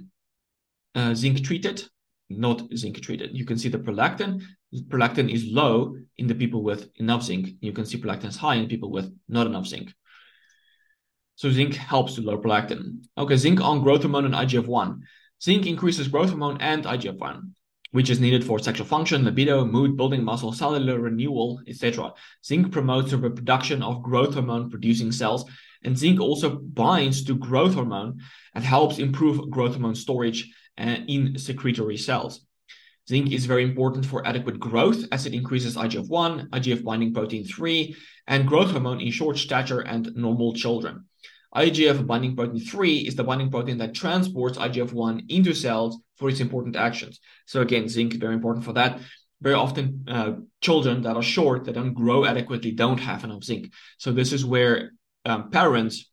uh, 0.95 1.15
zinc 1.15 1.45
treated 1.45 1.83
not 2.29 2.63
zinc 2.77 3.01
treated. 3.01 3.37
You 3.37 3.45
can 3.45 3.59
see 3.59 3.69
the 3.69 3.79
prolactin. 3.79 4.43
Prolactin 4.89 5.33
is 5.33 5.47
low 5.47 5.97
in 6.19 6.27
the 6.27 6.35
people 6.35 6.63
with 6.63 6.91
enough 6.97 7.23
zinc. 7.23 7.49
You 7.61 7.73
can 7.73 7.87
see 7.87 7.99
prolactin 7.99 8.27
is 8.27 8.37
high 8.37 8.57
in 8.57 8.69
people 8.69 8.91
with 8.91 9.13
not 9.29 9.47
enough 9.47 9.67
zinc. 9.67 9.93
So 11.37 11.51
zinc 11.51 11.75
helps 11.75 12.15
to 12.15 12.23
lower 12.23 12.39
prolactin. 12.39 13.05
Okay, 13.17 13.37
zinc 13.37 13.61
on 13.61 13.83
growth 13.83 14.03
hormone 14.03 14.25
and 14.25 14.35
IGF-1. 14.35 15.01
Zinc 15.43 15.67
increases 15.67 16.09
growth 16.09 16.31
hormone 16.31 16.59
and 16.61 16.85
IGF-1, 16.85 17.53
which 17.93 18.11
is 18.11 18.21
needed 18.21 18.45
for 18.45 18.59
sexual 18.59 18.87
function, 18.87 19.25
libido, 19.25 19.65
mood, 19.65 19.97
building 19.97 20.25
muscle, 20.25 20.53
cellular 20.53 20.99
renewal, 20.99 21.61
etc. 21.67 22.13
Zinc 22.45 22.73
promotes 22.73 23.11
the 23.11 23.19
reproduction 23.19 23.83
of 23.83 24.03
growth 24.03 24.35
hormone 24.35 24.71
producing 24.71 25.13
cells, 25.13 25.49
and 25.83 25.97
zinc 25.97 26.21
also 26.21 26.57
binds 26.57 27.25
to 27.25 27.37
growth 27.37 27.75
hormone 27.75 28.21
and 28.55 28.65
helps 28.65 28.99
improve 28.99 29.51
growth 29.51 29.73
hormone 29.73 29.95
storage 29.95 30.53
uh, 30.79 30.97
in 31.07 31.39
secretory 31.39 31.97
cells. 31.97 32.47
Zinc 33.09 33.31
is 33.31 33.47
very 33.47 33.63
important 33.63 34.05
for 34.05 34.27
adequate 34.27 34.59
growth 34.59 35.05
as 35.13 35.27
it 35.27 35.35
increases 35.35 35.77
IGF-1, 35.77 36.49
IGF 36.51 36.83
binding 36.83 37.15
protein 37.15 37.45
3, 37.45 37.95
and 38.27 38.49
growth 38.49 38.73
hormone 38.73 39.01
in 39.01 39.13
short 39.13 39.39
stature 39.39 39.81
and 39.81 40.15
normal 40.17 40.53
children. 40.55 41.05
IGF 41.57 42.07
binding 42.07 42.37
protein 42.37 42.61
3 42.61 42.99
is 42.99 43.17
the 43.17 43.25
binding 43.25 43.51
protein 43.51 43.79
that 43.79 43.95
transports 43.95 44.59
IGF-1 44.59 45.31
into 45.31 45.55
cells 45.55 45.99
for 46.17 46.29
its 46.29 46.41
important 46.41 46.77
actions. 46.77 47.19
So 47.47 47.63
again, 47.63 47.89
zinc 47.89 48.13
is 48.13 48.21
very 48.21 48.35
important 48.35 48.65
for 48.65 48.75
that. 48.75 49.01
Very 49.41 49.55
often, 49.55 50.05
uh, 50.09 50.33
children 50.61 51.03
that 51.03 51.17
are 51.17 51.23
short, 51.23 51.65
that 51.65 51.75
don't 51.75 51.95
grow 51.95 52.25
adequately, 52.25 52.73
don't 52.73 52.99
have 52.99 53.25
enough 53.25 53.45
zinc. 53.45 53.73
So 53.99 54.13
this 54.13 54.33
is 54.33 54.45
where 54.45 54.93
um, 55.25 55.51
parents 55.51 56.11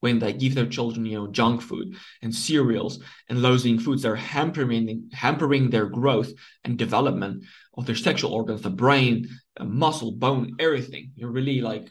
when 0.00 0.18
they 0.18 0.32
give 0.32 0.56
their 0.56 0.66
children, 0.66 1.06
you 1.06 1.16
know, 1.16 1.28
junk 1.28 1.62
food 1.62 1.96
and 2.22 2.34
cereals 2.34 2.98
and 3.28 3.40
low 3.40 3.56
zinc 3.56 3.80
foods, 3.80 4.02
they're 4.02 4.16
hampering 4.16 5.08
hampering 5.12 5.70
their 5.70 5.86
growth 5.86 6.32
and 6.64 6.76
development 6.76 7.44
of 7.78 7.86
their 7.86 7.94
sexual 7.94 8.32
organs, 8.32 8.62
the 8.62 8.70
brain, 8.70 9.28
the 9.56 9.64
muscle, 9.64 10.10
bone, 10.10 10.56
everything. 10.58 11.12
You're 11.14 11.30
really 11.30 11.60
like 11.60 11.88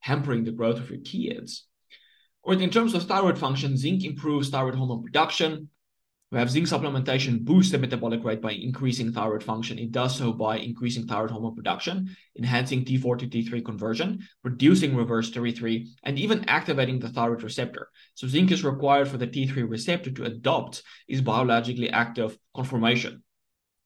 hampering 0.00 0.44
the 0.44 0.52
growth 0.52 0.78
of 0.78 0.88
your 0.88 1.00
kids. 1.00 1.66
Or 2.46 2.54
in 2.54 2.70
terms 2.70 2.94
of 2.94 3.02
thyroid 3.02 3.36
function, 3.36 3.76
zinc 3.76 4.04
improves 4.04 4.50
thyroid 4.50 4.76
hormone 4.76 5.02
production, 5.02 5.68
we 6.30 6.38
have 6.38 6.48
zinc 6.48 6.68
supplementation 6.68 7.44
boosts 7.44 7.72
the 7.72 7.78
metabolic 7.78 8.22
rate 8.22 8.40
by 8.40 8.52
increasing 8.52 9.12
thyroid 9.12 9.42
function. 9.42 9.80
It 9.80 9.90
does 9.90 10.16
so 10.16 10.32
by 10.32 10.58
increasing 10.58 11.08
thyroid 11.08 11.32
hormone 11.32 11.56
production, 11.56 12.16
enhancing 12.38 12.84
T4 12.84 13.18
to 13.18 13.26
T3 13.26 13.64
conversion, 13.64 14.24
reducing 14.44 14.94
reverse 14.94 15.32
T3, 15.32 15.88
and 16.04 16.20
even 16.20 16.48
activating 16.48 17.00
the 17.00 17.08
thyroid 17.08 17.42
receptor. 17.42 17.88
So 18.14 18.28
zinc 18.28 18.52
is 18.52 18.62
required 18.62 19.08
for 19.08 19.16
the 19.16 19.26
T3 19.26 19.68
receptor 19.68 20.12
to 20.12 20.24
adopt 20.26 20.84
its 21.08 21.22
biologically 21.22 21.90
active 21.90 22.38
conformation. 22.54 23.24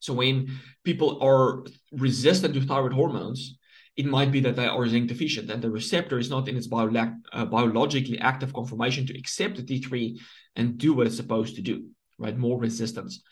So 0.00 0.12
when 0.12 0.60
people 0.84 1.18
are 1.22 1.64
resistant 1.92 2.52
to 2.54 2.60
thyroid 2.60 2.92
hormones, 2.92 3.56
it 3.96 4.06
might 4.06 4.32
be 4.32 4.40
that 4.40 4.56
they 4.56 4.66
are 4.66 4.88
zinc 4.88 5.08
deficient 5.08 5.50
and 5.50 5.62
the 5.62 5.70
receptor 5.70 6.18
is 6.18 6.30
not 6.30 6.48
in 6.48 6.56
its 6.56 6.66
bio- 6.66 7.14
uh, 7.32 7.44
biologically 7.44 8.18
active 8.18 8.52
conformation 8.52 9.06
to 9.06 9.18
accept 9.18 9.56
the 9.56 9.62
T3 9.62 10.18
and 10.56 10.78
do 10.78 10.94
what 10.94 11.06
it's 11.06 11.16
supposed 11.16 11.56
to 11.56 11.62
do 11.62 11.84
right? 12.20 12.36
More 12.36 12.58
resistance. 12.58 13.22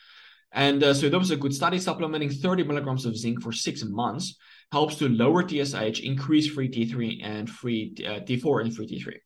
And 0.50 0.82
uh, 0.82 0.94
so 0.94 1.08
that 1.08 1.18
was 1.18 1.30
a 1.30 1.36
good 1.36 1.54
study. 1.54 1.78
Supplementing 1.78 2.30
30 2.30 2.64
milligrams 2.64 3.04
of 3.04 3.16
zinc 3.16 3.42
for 3.42 3.52
six 3.52 3.84
months 3.84 4.36
helps 4.72 4.96
to 4.96 5.08
lower 5.08 5.46
TSH, 5.46 6.00
increase 6.00 6.48
free 6.48 6.70
T3 6.70 7.20
and 7.22 7.48
free 7.48 7.94
uh, 8.00 8.20
T4 8.20 8.62
and 8.62 8.74
free 8.74 8.88
T3. 8.88 9.18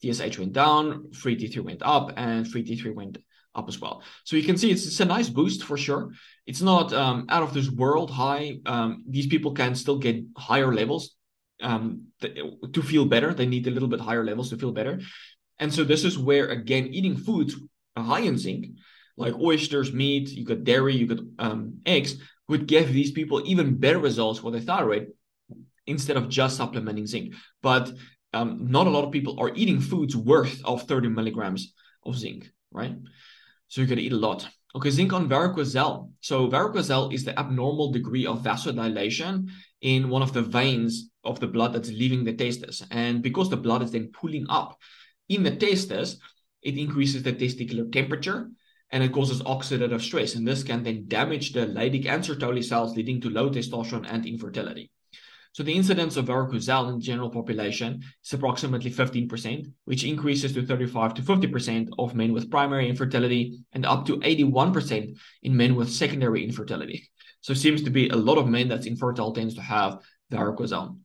TSH 0.00 0.38
went 0.38 0.52
down, 0.52 1.10
free 1.12 1.36
T3 1.36 1.64
went 1.64 1.82
up, 1.82 2.12
and 2.16 2.48
free 2.48 2.62
T3 2.62 2.94
went 2.94 3.18
up 3.58 3.68
as 3.68 3.80
well. 3.80 4.02
So 4.24 4.36
you 4.36 4.44
can 4.44 4.56
see 4.56 4.70
it's, 4.70 4.86
it's 4.86 5.00
a 5.00 5.04
nice 5.04 5.28
boost 5.28 5.64
for 5.64 5.76
sure. 5.76 6.12
It's 6.46 6.62
not 6.62 6.92
um, 6.92 7.26
out 7.28 7.42
of 7.42 7.52
this 7.52 7.68
world 7.68 8.10
high. 8.10 8.58
Um, 8.64 9.04
these 9.06 9.26
people 9.26 9.52
can 9.52 9.74
still 9.74 9.98
get 9.98 10.24
higher 10.36 10.72
levels 10.72 11.16
um, 11.62 12.06
to 12.20 12.82
feel 12.82 13.04
better. 13.04 13.34
They 13.34 13.46
need 13.46 13.66
a 13.66 13.70
little 13.70 13.88
bit 13.88 14.00
higher 14.00 14.24
levels 14.24 14.50
to 14.50 14.56
feel 14.56 14.72
better. 14.72 15.00
And 15.58 15.74
so 15.74 15.84
this 15.84 16.04
is 16.04 16.18
where, 16.18 16.48
again, 16.48 16.86
eating 16.86 17.16
foods 17.16 17.56
high 17.96 18.20
in 18.20 18.38
zinc 18.38 18.66
like 19.18 19.34
oysters, 19.34 19.92
meat, 19.92 20.30
you 20.30 20.44
got 20.44 20.64
dairy, 20.64 20.94
you 20.94 21.06
got 21.06 21.18
um, 21.38 21.80
eggs, 21.84 22.16
would 22.48 22.66
give 22.66 22.92
these 22.92 23.10
people 23.10 23.42
even 23.44 23.76
better 23.76 23.98
results 23.98 24.38
for 24.38 24.50
their 24.50 24.60
thyroid 24.60 25.08
instead 25.86 26.16
of 26.16 26.28
just 26.28 26.56
supplementing 26.56 27.06
zinc. 27.06 27.34
But 27.60 27.90
um, 28.32 28.70
not 28.70 28.86
a 28.86 28.90
lot 28.90 29.04
of 29.04 29.10
people 29.10 29.40
are 29.40 29.52
eating 29.54 29.80
foods 29.80 30.16
worth 30.16 30.64
of 30.64 30.84
30 30.84 31.08
milligrams 31.08 31.74
of 32.06 32.16
zinc, 32.16 32.48
right? 32.70 32.94
So 33.68 33.80
you're 33.80 33.88
going 33.88 33.98
to 33.98 34.04
eat 34.04 34.12
a 34.12 34.16
lot. 34.16 34.48
Okay, 34.74 34.90
zinc 34.90 35.12
on 35.12 35.28
varicocele. 35.28 36.10
So 36.20 36.48
varicocele 36.48 37.12
is 37.12 37.24
the 37.24 37.38
abnormal 37.38 37.92
degree 37.92 38.26
of 38.26 38.42
vasodilation 38.42 39.48
in 39.80 40.08
one 40.08 40.22
of 40.22 40.32
the 40.32 40.42
veins 40.42 41.10
of 41.24 41.40
the 41.40 41.46
blood 41.46 41.72
that's 41.72 41.90
leaving 41.90 42.24
the 42.24 42.34
testes. 42.34 42.82
And 42.90 43.22
because 43.22 43.48
the 43.48 43.56
blood 43.56 43.82
is 43.82 43.92
then 43.92 44.10
pulling 44.12 44.46
up 44.48 44.78
in 45.28 45.42
the 45.42 45.56
testes, 45.56 46.18
it 46.62 46.76
increases 46.76 47.22
the 47.22 47.32
testicular 47.32 47.90
temperature 47.90 48.50
and 48.90 49.02
it 49.02 49.12
causes 49.12 49.42
oxidative 49.42 50.00
stress. 50.00 50.34
And 50.34 50.46
this 50.46 50.62
can 50.62 50.82
then 50.82 51.04
damage 51.08 51.52
the 51.52 51.66
Leydig 51.66 52.06
and 52.06 52.22
Sertoli 52.22 52.64
cells, 52.64 52.96
leading 52.96 53.20
to 53.20 53.30
low 53.30 53.50
testosterone 53.50 54.06
and 54.08 54.26
infertility. 54.26 54.90
So 55.58 55.64
the 55.64 55.74
incidence 55.74 56.16
of 56.16 56.26
varicocele 56.26 56.88
in 56.88 56.98
the 56.98 57.02
general 57.02 57.30
population 57.30 58.04
is 58.24 58.32
approximately 58.32 58.92
15%, 58.92 59.72
which 59.86 60.04
increases 60.04 60.52
to 60.52 60.64
35 60.64 61.14
to 61.14 61.22
50% 61.22 61.88
of 61.98 62.14
men 62.14 62.32
with 62.32 62.48
primary 62.48 62.88
infertility 62.88 63.58
and 63.72 63.84
up 63.84 64.06
to 64.06 64.18
81% 64.18 65.16
in 65.42 65.56
men 65.56 65.74
with 65.74 65.90
secondary 65.90 66.44
infertility. 66.44 67.10
So 67.40 67.54
it 67.54 67.58
seems 67.58 67.82
to 67.82 67.90
be 67.90 68.08
a 68.08 68.14
lot 68.14 68.38
of 68.38 68.46
men 68.46 68.68
that's 68.68 68.86
infertile 68.86 69.32
tends 69.32 69.56
to 69.56 69.60
have 69.60 69.98
varicocele 70.30 70.96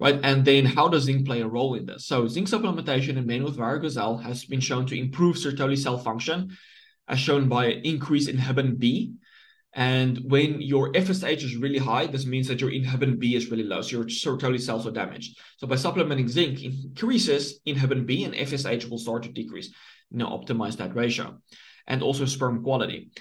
right? 0.00 0.18
And 0.24 0.44
then 0.44 0.64
how 0.64 0.88
does 0.88 1.04
zinc 1.04 1.24
play 1.24 1.42
a 1.42 1.46
role 1.46 1.76
in 1.76 1.86
this? 1.86 2.06
So 2.06 2.26
zinc 2.26 2.48
supplementation 2.48 3.16
in 3.16 3.26
men 3.26 3.44
with 3.44 3.56
varicocele 3.56 4.24
has 4.24 4.44
been 4.44 4.58
shown 4.58 4.86
to 4.86 4.98
improve 4.98 5.36
Sertoli 5.36 5.78
cell 5.78 5.98
function, 5.98 6.56
as 7.06 7.20
shown 7.20 7.48
by 7.48 7.66
increase 7.66 8.26
in 8.26 8.38
inhibin 8.38 8.76
B. 8.76 9.14
And 9.72 10.18
when 10.24 10.60
your 10.60 10.92
FSH 10.92 11.44
is 11.44 11.56
really 11.56 11.78
high, 11.78 12.06
this 12.06 12.26
means 12.26 12.48
that 12.48 12.60
your 12.60 12.70
inhibin 12.70 13.18
B 13.18 13.36
is 13.36 13.50
really 13.50 13.62
low, 13.62 13.82
so 13.82 13.98
your 13.98 14.06
Sertoli 14.06 14.60
cells 14.60 14.86
are 14.86 14.90
damaged. 14.90 15.38
So 15.58 15.66
by 15.66 15.76
supplementing 15.76 16.28
zinc, 16.28 16.62
increases 16.62 17.60
inhibin 17.66 18.04
B 18.04 18.24
and 18.24 18.34
FSH 18.34 18.90
will 18.90 18.98
start 18.98 19.22
to 19.24 19.28
decrease. 19.28 19.72
Know, 20.10 20.26
optimize 20.26 20.76
that 20.78 20.96
ratio, 20.96 21.38
and 21.86 22.02
also 22.02 22.24
sperm 22.24 22.64
quality. 22.64 23.12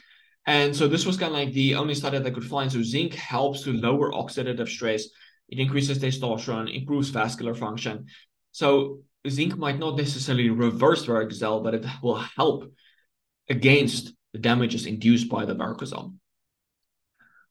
And 0.48 0.76
so 0.76 0.88
this 0.88 1.06
was 1.06 1.18
kind 1.18 1.32
of 1.32 1.38
like 1.38 1.54
the 1.54 1.76
only 1.76 1.94
study 1.94 2.18
that 2.18 2.26
I 2.26 2.32
could 2.32 2.46
find. 2.46 2.72
So 2.72 2.82
zinc 2.82 3.14
helps 3.14 3.62
to 3.64 3.74
lower 3.74 4.12
oxidative 4.12 4.68
stress 4.68 5.04
it 5.50 5.60
increases 5.60 6.00
testosterone, 6.00 6.74
improves 6.76 7.10
vascular 7.10 7.56
function. 7.56 8.06
So 8.52 9.00
zinc 9.28 9.58
might 9.58 9.80
not 9.80 9.98
necessarily 9.98 10.50
reverse 10.50 11.06
varicocele, 11.06 11.64
but 11.64 11.74
it 11.74 11.86
will 12.04 12.24
help 12.38 12.72
against 13.50 14.14
the 14.34 14.40
damages 14.40 14.86
induced 14.86 15.30
by 15.30 15.46
the 15.46 15.56
varicocele. 15.56 16.14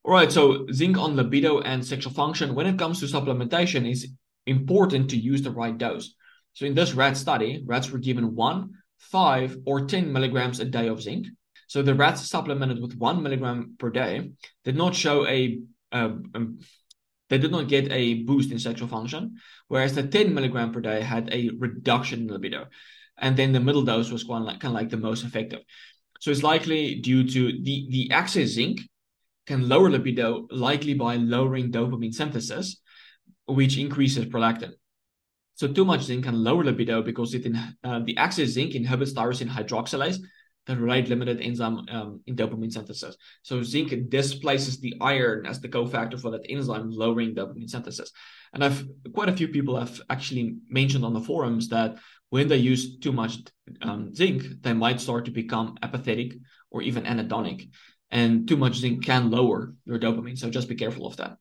All 0.09 0.14
right, 0.14 0.33
so 0.33 0.64
zinc 0.73 0.97
on 0.97 1.16
libido 1.16 1.61
and 1.61 1.85
sexual 1.85 2.14
function. 2.14 2.55
When 2.55 2.66
it 2.66 2.79
comes 2.79 2.99
to 3.01 3.05
supplementation, 3.05 3.87
it's 3.87 4.07
important 4.47 5.11
to 5.11 5.18
use 5.18 5.42
the 5.42 5.51
right 5.51 5.77
dose. 5.77 6.14
So 6.55 6.64
in 6.64 6.75
this 6.75 6.94
rat 6.94 7.18
study, 7.18 7.62
rats 7.66 7.90
were 7.90 7.99
given 7.99 8.35
one, 8.35 8.71
five, 8.97 9.59
or 9.66 9.85
10 9.85 10.11
milligrams 10.11 10.61
a 10.61 10.64
day 10.64 10.88
of 10.88 11.03
zinc. 11.03 11.27
So 11.66 11.83
the 11.83 11.94
rats 11.94 12.27
supplemented 12.27 12.81
with 12.81 12.97
one 12.97 13.23
milligram 13.23 13.75
per 13.79 13.90
day 13.90 14.31
did 14.64 14.77
not 14.77 14.94
show 14.94 15.27
a, 15.27 15.59
they 15.92 17.37
did 17.37 17.53
not 17.53 17.68
get 17.68 17.92
a 17.92 18.23
boost 18.23 18.51
in 18.51 18.59
sexual 18.59 18.88
function, 18.88 19.37
whereas 19.66 19.94
the 19.94 20.05
10 20.05 20.33
milligram 20.33 20.73
per 20.73 20.81
day 20.81 21.03
had 21.03 21.29
a 21.35 21.51
reduction 21.59 22.21
in 22.21 22.29
libido. 22.29 22.68
And 23.18 23.37
then 23.37 23.53
the 23.53 23.61
middle 23.61 23.83
dose 23.83 24.11
was 24.11 24.25
kind 24.25 24.40
of 24.40 24.47
like, 24.47 24.61
kind 24.61 24.75
of 24.75 24.81
like 24.81 24.88
the 24.88 24.97
most 24.97 25.23
effective. 25.23 25.61
So 26.21 26.31
it's 26.31 26.42
likely 26.42 26.94
due 26.94 27.29
to 27.29 27.62
the, 27.62 27.88
the 27.90 28.11
excess 28.11 28.49
zinc 28.49 28.81
can 29.48 29.66
lower 29.66 29.90
libido, 29.90 30.46
likely 30.50 30.94
by 30.94 31.16
lowering 31.16 31.72
dopamine 31.72 32.14
synthesis, 32.14 32.80
which 33.46 33.78
increases 33.78 34.26
prolactin. 34.26 34.72
So 35.54 35.66
too 35.66 35.87
much 35.87 36.02
zinc 36.02 36.24
can 36.24 36.44
lower 36.44 36.62
libido 36.62 37.02
because 37.02 37.34
it 37.34 37.46
in, 37.46 37.56
uh, 37.82 38.00
the 38.04 38.16
excess 38.18 38.50
zinc 38.50 38.74
inhibits 38.74 39.14
tyrosine 39.14 39.48
hydroxylase, 39.48 40.18
the 40.66 40.76
rate 40.76 41.08
limited 41.08 41.40
enzyme 41.40 41.78
um, 41.90 42.20
in 42.26 42.37
dopamine 42.37 42.70
synthesis. 42.70 43.16
So 43.42 43.62
zinc 43.62 43.90
displaces 44.11 44.78
the 44.80 44.94
iron 45.00 45.46
as 45.46 45.61
the 45.61 45.68
cofactor 45.68 46.20
for 46.20 46.30
that 46.32 46.46
enzyme, 46.48 46.90
lowering 46.90 47.34
dopamine 47.34 47.70
synthesis. 47.70 48.12
And 48.52 48.62
I've 48.62 48.87
quite 49.14 49.30
a 49.30 49.37
few 49.37 49.48
people 49.48 49.76
have 49.78 49.98
actually 50.11 50.56
mentioned 50.68 51.04
on 51.06 51.14
the 51.14 51.26
forums 51.30 51.68
that 51.68 51.96
when 52.28 52.48
they 52.48 52.58
use 52.58 52.98
too 52.98 53.12
much 53.12 53.38
um, 53.80 54.14
zinc, 54.14 54.42
they 54.61 54.74
might 54.74 55.00
start 55.00 55.24
to 55.24 55.30
become 55.30 55.78
apathetic 55.82 56.34
or 56.70 56.82
even 56.82 57.04
anhedonic 57.04 57.70
and 58.11 58.49
too 58.49 58.57
much 58.57 58.77
zinc 58.77 59.05
can 59.05 59.31
lower 59.31 59.75
your 59.85 59.99
dopamine. 59.99 60.38
So 60.38 60.51
just 60.51 60.68
be 60.68 60.75
careful 60.75 61.07
of 61.07 61.16
that. 61.16 61.37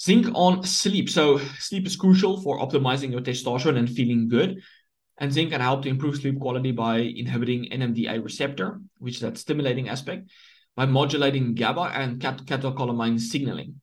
Zinc 0.00 0.26
on 0.34 0.64
sleep. 0.64 1.08
So 1.10 1.38
sleep 1.58 1.86
is 1.86 1.96
crucial 1.96 2.40
for 2.40 2.58
optimizing 2.58 3.12
your 3.12 3.20
testosterone 3.20 3.78
and 3.78 3.88
feeling 3.88 4.28
good. 4.28 4.62
And 5.18 5.32
zinc 5.32 5.50
can 5.50 5.60
help 5.60 5.82
to 5.82 5.88
improve 5.88 6.16
sleep 6.16 6.40
quality 6.40 6.72
by 6.72 6.98
inhibiting 6.98 7.68
NMDA 7.70 8.22
receptor, 8.22 8.80
which 8.98 9.16
is 9.16 9.20
that 9.20 9.38
stimulating 9.38 9.88
aspect, 9.88 10.30
by 10.74 10.86
modulating 10.86 11.54
GABA 11.54 11.92
and 11.94 12.20
cat- 12.20 12.44
catecholamine 12.44 13.20
signaling. 13.20 13.80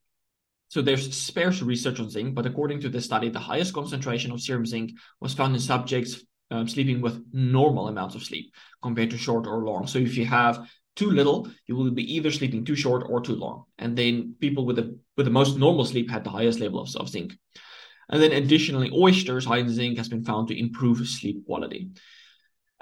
So 0.68 0.82
there's 0.82 1.16
sparse 1.16 1.62
research 1.62 1.98
on 1.98 2.10
zinc, 2.10 2.34
but 2.34 2.46
according 2.46 2.80
to 2.82 2.88
this 2.88 3.04
study, 3.04 3.28
the 3.28 3.40
highest 3.40 3.74
concentration 3.74 4.30
of 4.30 4.40
serum 4.40 4.66
zinc 4.66 4.92
was 5.20 5.34
found 5.34 5.54
in 5.54 5.60
subjects 5.60 6.22
um, 6.50 6.68
sleeping 6.68 7.00
with 7.00 7.24
normal 7.32 7.88
amounts 7.88 8.14
of 8.14 8.22
sleep 8.22 8.52
compared 8.82 9.10
to 9.10 9.18
short 9.18 9.46
or 9.46 9.64
long. 9.64 9.86
So 9.86 9.98
if 9.98 10.16
you 10.16 10.26
have 10.26 10.68
too 11.00 11.10
little, 11.10 11.48
you 11.66 11.74
will 11.76 11.90
be 11.90 12.14
either 12.14 12.30
sleeping 12.30 12.62
too 12.64 12.76
short 12.76 13.06
or 13.08 13.22
too 13.22 13.34
long. 13.34 13.64
And 13.78 13.96
then 13.96 14.34
people 14.38 14.66
with 14.66 14.76
the 14.76 14.86
with 15.16 15.26
the 15.26 15.38
most 15.40 15.56
normal 15.56 15.86
sleep 15.86 16.10
had 16.10 16.24
the 16.24 16.36
highest 16.38 16.60
level 16.60 16.80
of, 16.80 16.94
of 16.96 17.08
zinc. 17.08 17.32
And 18.10 18.20
then 18.22 18.32
additionally, 18.32 18.90
oysters 18.92 19.46
high 19.46 19.62
in 19.64 19.70
zinc 19.70 19.96
has 19.96 20.10
been 20.10 20.24
found 20.24 20.48
to 20.48 20.60
improve 20.64 20.98
sleep 21.08 21.46
quality. 21.46 21.88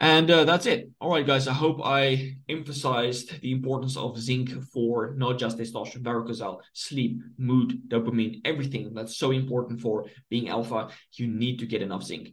And 0.01 0.31
uh, 0.31 0.45
that's 0.45 0.67
it. 0.67 0.91
All 1.01 1.11
right, 1.15 1.27
guys. 1.27 1.47
I 1.49 1.53
hope 1.53 1.79
I 1.85 2.37
emphasized 2.49 3.41
the 3.41 3.53
importance 3.53 3.97
of 3.97 4.19
zinc 4.19 4.49
for 4.73 5.15
not 5.17 5.39
just 5.39 5.59
testosterone, 5.59 6.07
varicocele, 6.09 6.61
sleep, 6.73 7.21
mood, 7.37 7.69
dopamine, 7.89 8.41
everything 8.45 8.95
that's 8.95 9.17
so 9.17 9.31
important 9.33 9.81
for 9.81 10.07
being 10.31 10.49
alpha. 10.49 10.89
You 11.15 11.27
need 11.29 11.59
to 11.61 11.67
get 11.67 11.83
enough 11.83 12.05
zinc 12.05 12.31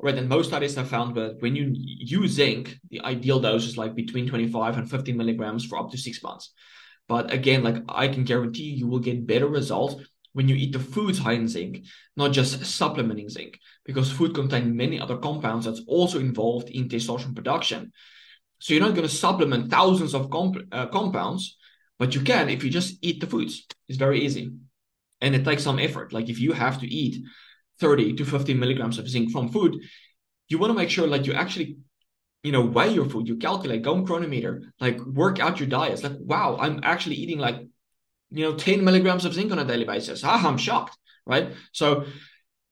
right? 0.00 0.16
And 0.16 0.28
most 0.28 0.48
studies 0.48 0.74
have 0.76 0.88
found 0.88 1.16
that 1.16 1.40
when 1.40 1.56
you 1.56 1.72
use 1.74 2.32
zinc, 2.32 2.76
the 2.90 3.00
ideal 3.00 3.40
dose 3.40 3.66
is 3.66 3.78
like 3.78 3.94
between 3.94 4.28
25 4.28 4.78
and 4.78 4.90
50 4.90 5.12
milligrams 5.12 5.64
for 5.64 5.78
up 5.78 5.90
to 5.90 5.98
six 5.98 6.22
months. 6.22 6.52
But 7.08 7.32
again, 7.32 7.62
like 7.62 7.76
I 7.88 8.08
can 8.08 8.24
guarantee 8.24 8.70
you 8.70 8.86
will 8.86 8.98
get 8.98 9.26
better 9.26 9.46
results 9.46 9.96
when 10.32 10.48
you 10.48 10.56
eat 10.56 10.72
the 10.72 10.80
foods 10.80 11.18
high 11.18 11.32
in 11.32 11.46
zinc, 11.46 11.84
not 12.16 12.32
just 12.32 12.64
supplementing 12.64 13.28
zinc, 13.28 13.58
because 13.84 14.10
food 14.10 14.34
contains 14.34 14.74
many 14.74 14.98
other 14.98 15.16
compounds 15.16 15.66
that's 15.66 15.82
also 15.86 16.18
involved 16.18 16.70
in 16.70 16.88
testosterone 16.88 17.36
production. 17.36 17.92
So 18.58 18.74
you're 18.74 18.82
not 18.82 18.94
going 18.94 19.08
to 19.08 19.14
supplement 19.14 19.70
thousands 19.70 20.14
of 20.14 20.30
comp- 20.30 20.66
uh, 20.72 20.86
compounds, 20.86 21.56
but 21.98 22.14
you 22.14 22.22
can 22.22 22.48
if 22.48 22.64
you 22.64 22.70
just 22.70 22.98
eat 23.02 23.20
the 23.20 23.26
foods. 23.26 23.66
It's 23.88 23.98
very 23.98 24.22
easy. 24.22 24.52
And 25.20 25.34
it 25.34 25.44
takes 25.44 25.62
some 25.62 25.78
effort. 25.78 26.12
Like 26.12 26.28
if 26.28 26.40
you 26.40 26.52
have 26.52 26.80
to 26.80 26.86
eat 26.86 27.24
30 27.80 28.14
to 28.14 28.24
50 28.24 28.54
milligrams 28.54 28.98
of 28.98 29.08
zinc 29.08 29.30
from 29.32 29.48
food, 29.48 29.80
you 30.48 30.58
want 30.58 30.70
to 30.70 30.78
make 30.78 30.90
sure 30.90 31.06
like 31.06 31.26
you 31.26 31.32
actually, 31.32 31.78
you 32.42 32.52
know, 32.52 32.62
weigh 32.64 32.92
your 32.92 33.06
food, 33.06 33.26
you 33.26 33.36
calculate, 33.36 33.82
go 33.82 33.94
on 33.94 34.06
Cronometer 34.06 34.62
like 34.80 35.00
work 35.00 35.40
out 35.40 35.60
your 35.60 35.68
diets. 35.68 36.02
Like, 36.02 36.16
wow, 36.18 36.56
I'm 36.60 36.80
actually 36.82 37.16
eating 37.16 37.38
like, 37.38 37.56
you 38.30 38.44
know, 38.44 38.54
10 38.54 38.84
milligrams 38.84 39.24
of 39.24 39.34
zinc 39.34 39.52
on 39.52 39.58
a 39.58 39.64
daily 39.64 39.84
basis. 39.84 40.22
Ah, 40.24 40.46
I'm 40.46 40.58
shocked, 40.58 40.96
right? 41.26 41.52
So 41.72 42.04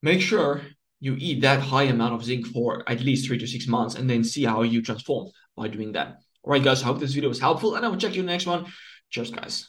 make 0.03 0.21
sure 0.21 0.63
you 1.01 1.17
eat 1.19 1.41
that 1.41 1.61
high 1.61 1.85
amount 1.85 2.15
of 2.15 2.25
zinc 2.25 2.47
for 2.47 2.89
at 2.89 3.01
least 3.01 3.27
three 3.27 3.39
to 3.39 3.47
six 3.47 3.67
months 3.67 3.97
and 3.97 4.09
then 4.09 4.23
see 4.23 4.45
how 4.45 4.63
you 4.63 4.83
transform 4.83 5.31
by 5.57 5.69
doing 5.69 5.93
that. 5.93 6.19
All 6.45 6.53
right, 6.53 6.63
guys, 6.63 6.83
I 6.83 6.87
hope 6.87 7.01
this 7.01 7.15
video 7.15 7.29
was 7.29 7.41
helpful 7.41 7.75
and 7.75 7.85
I 7.85 7.89
will 7.89 7.97
check 7.97 8.15
you 8.15 8.21
in 8.21 8.27
the 8.27 8.33
next 8.33 8.47
one. 8.47 8.67
Cheers, 9.11 9.31
guys. 9.31 9.69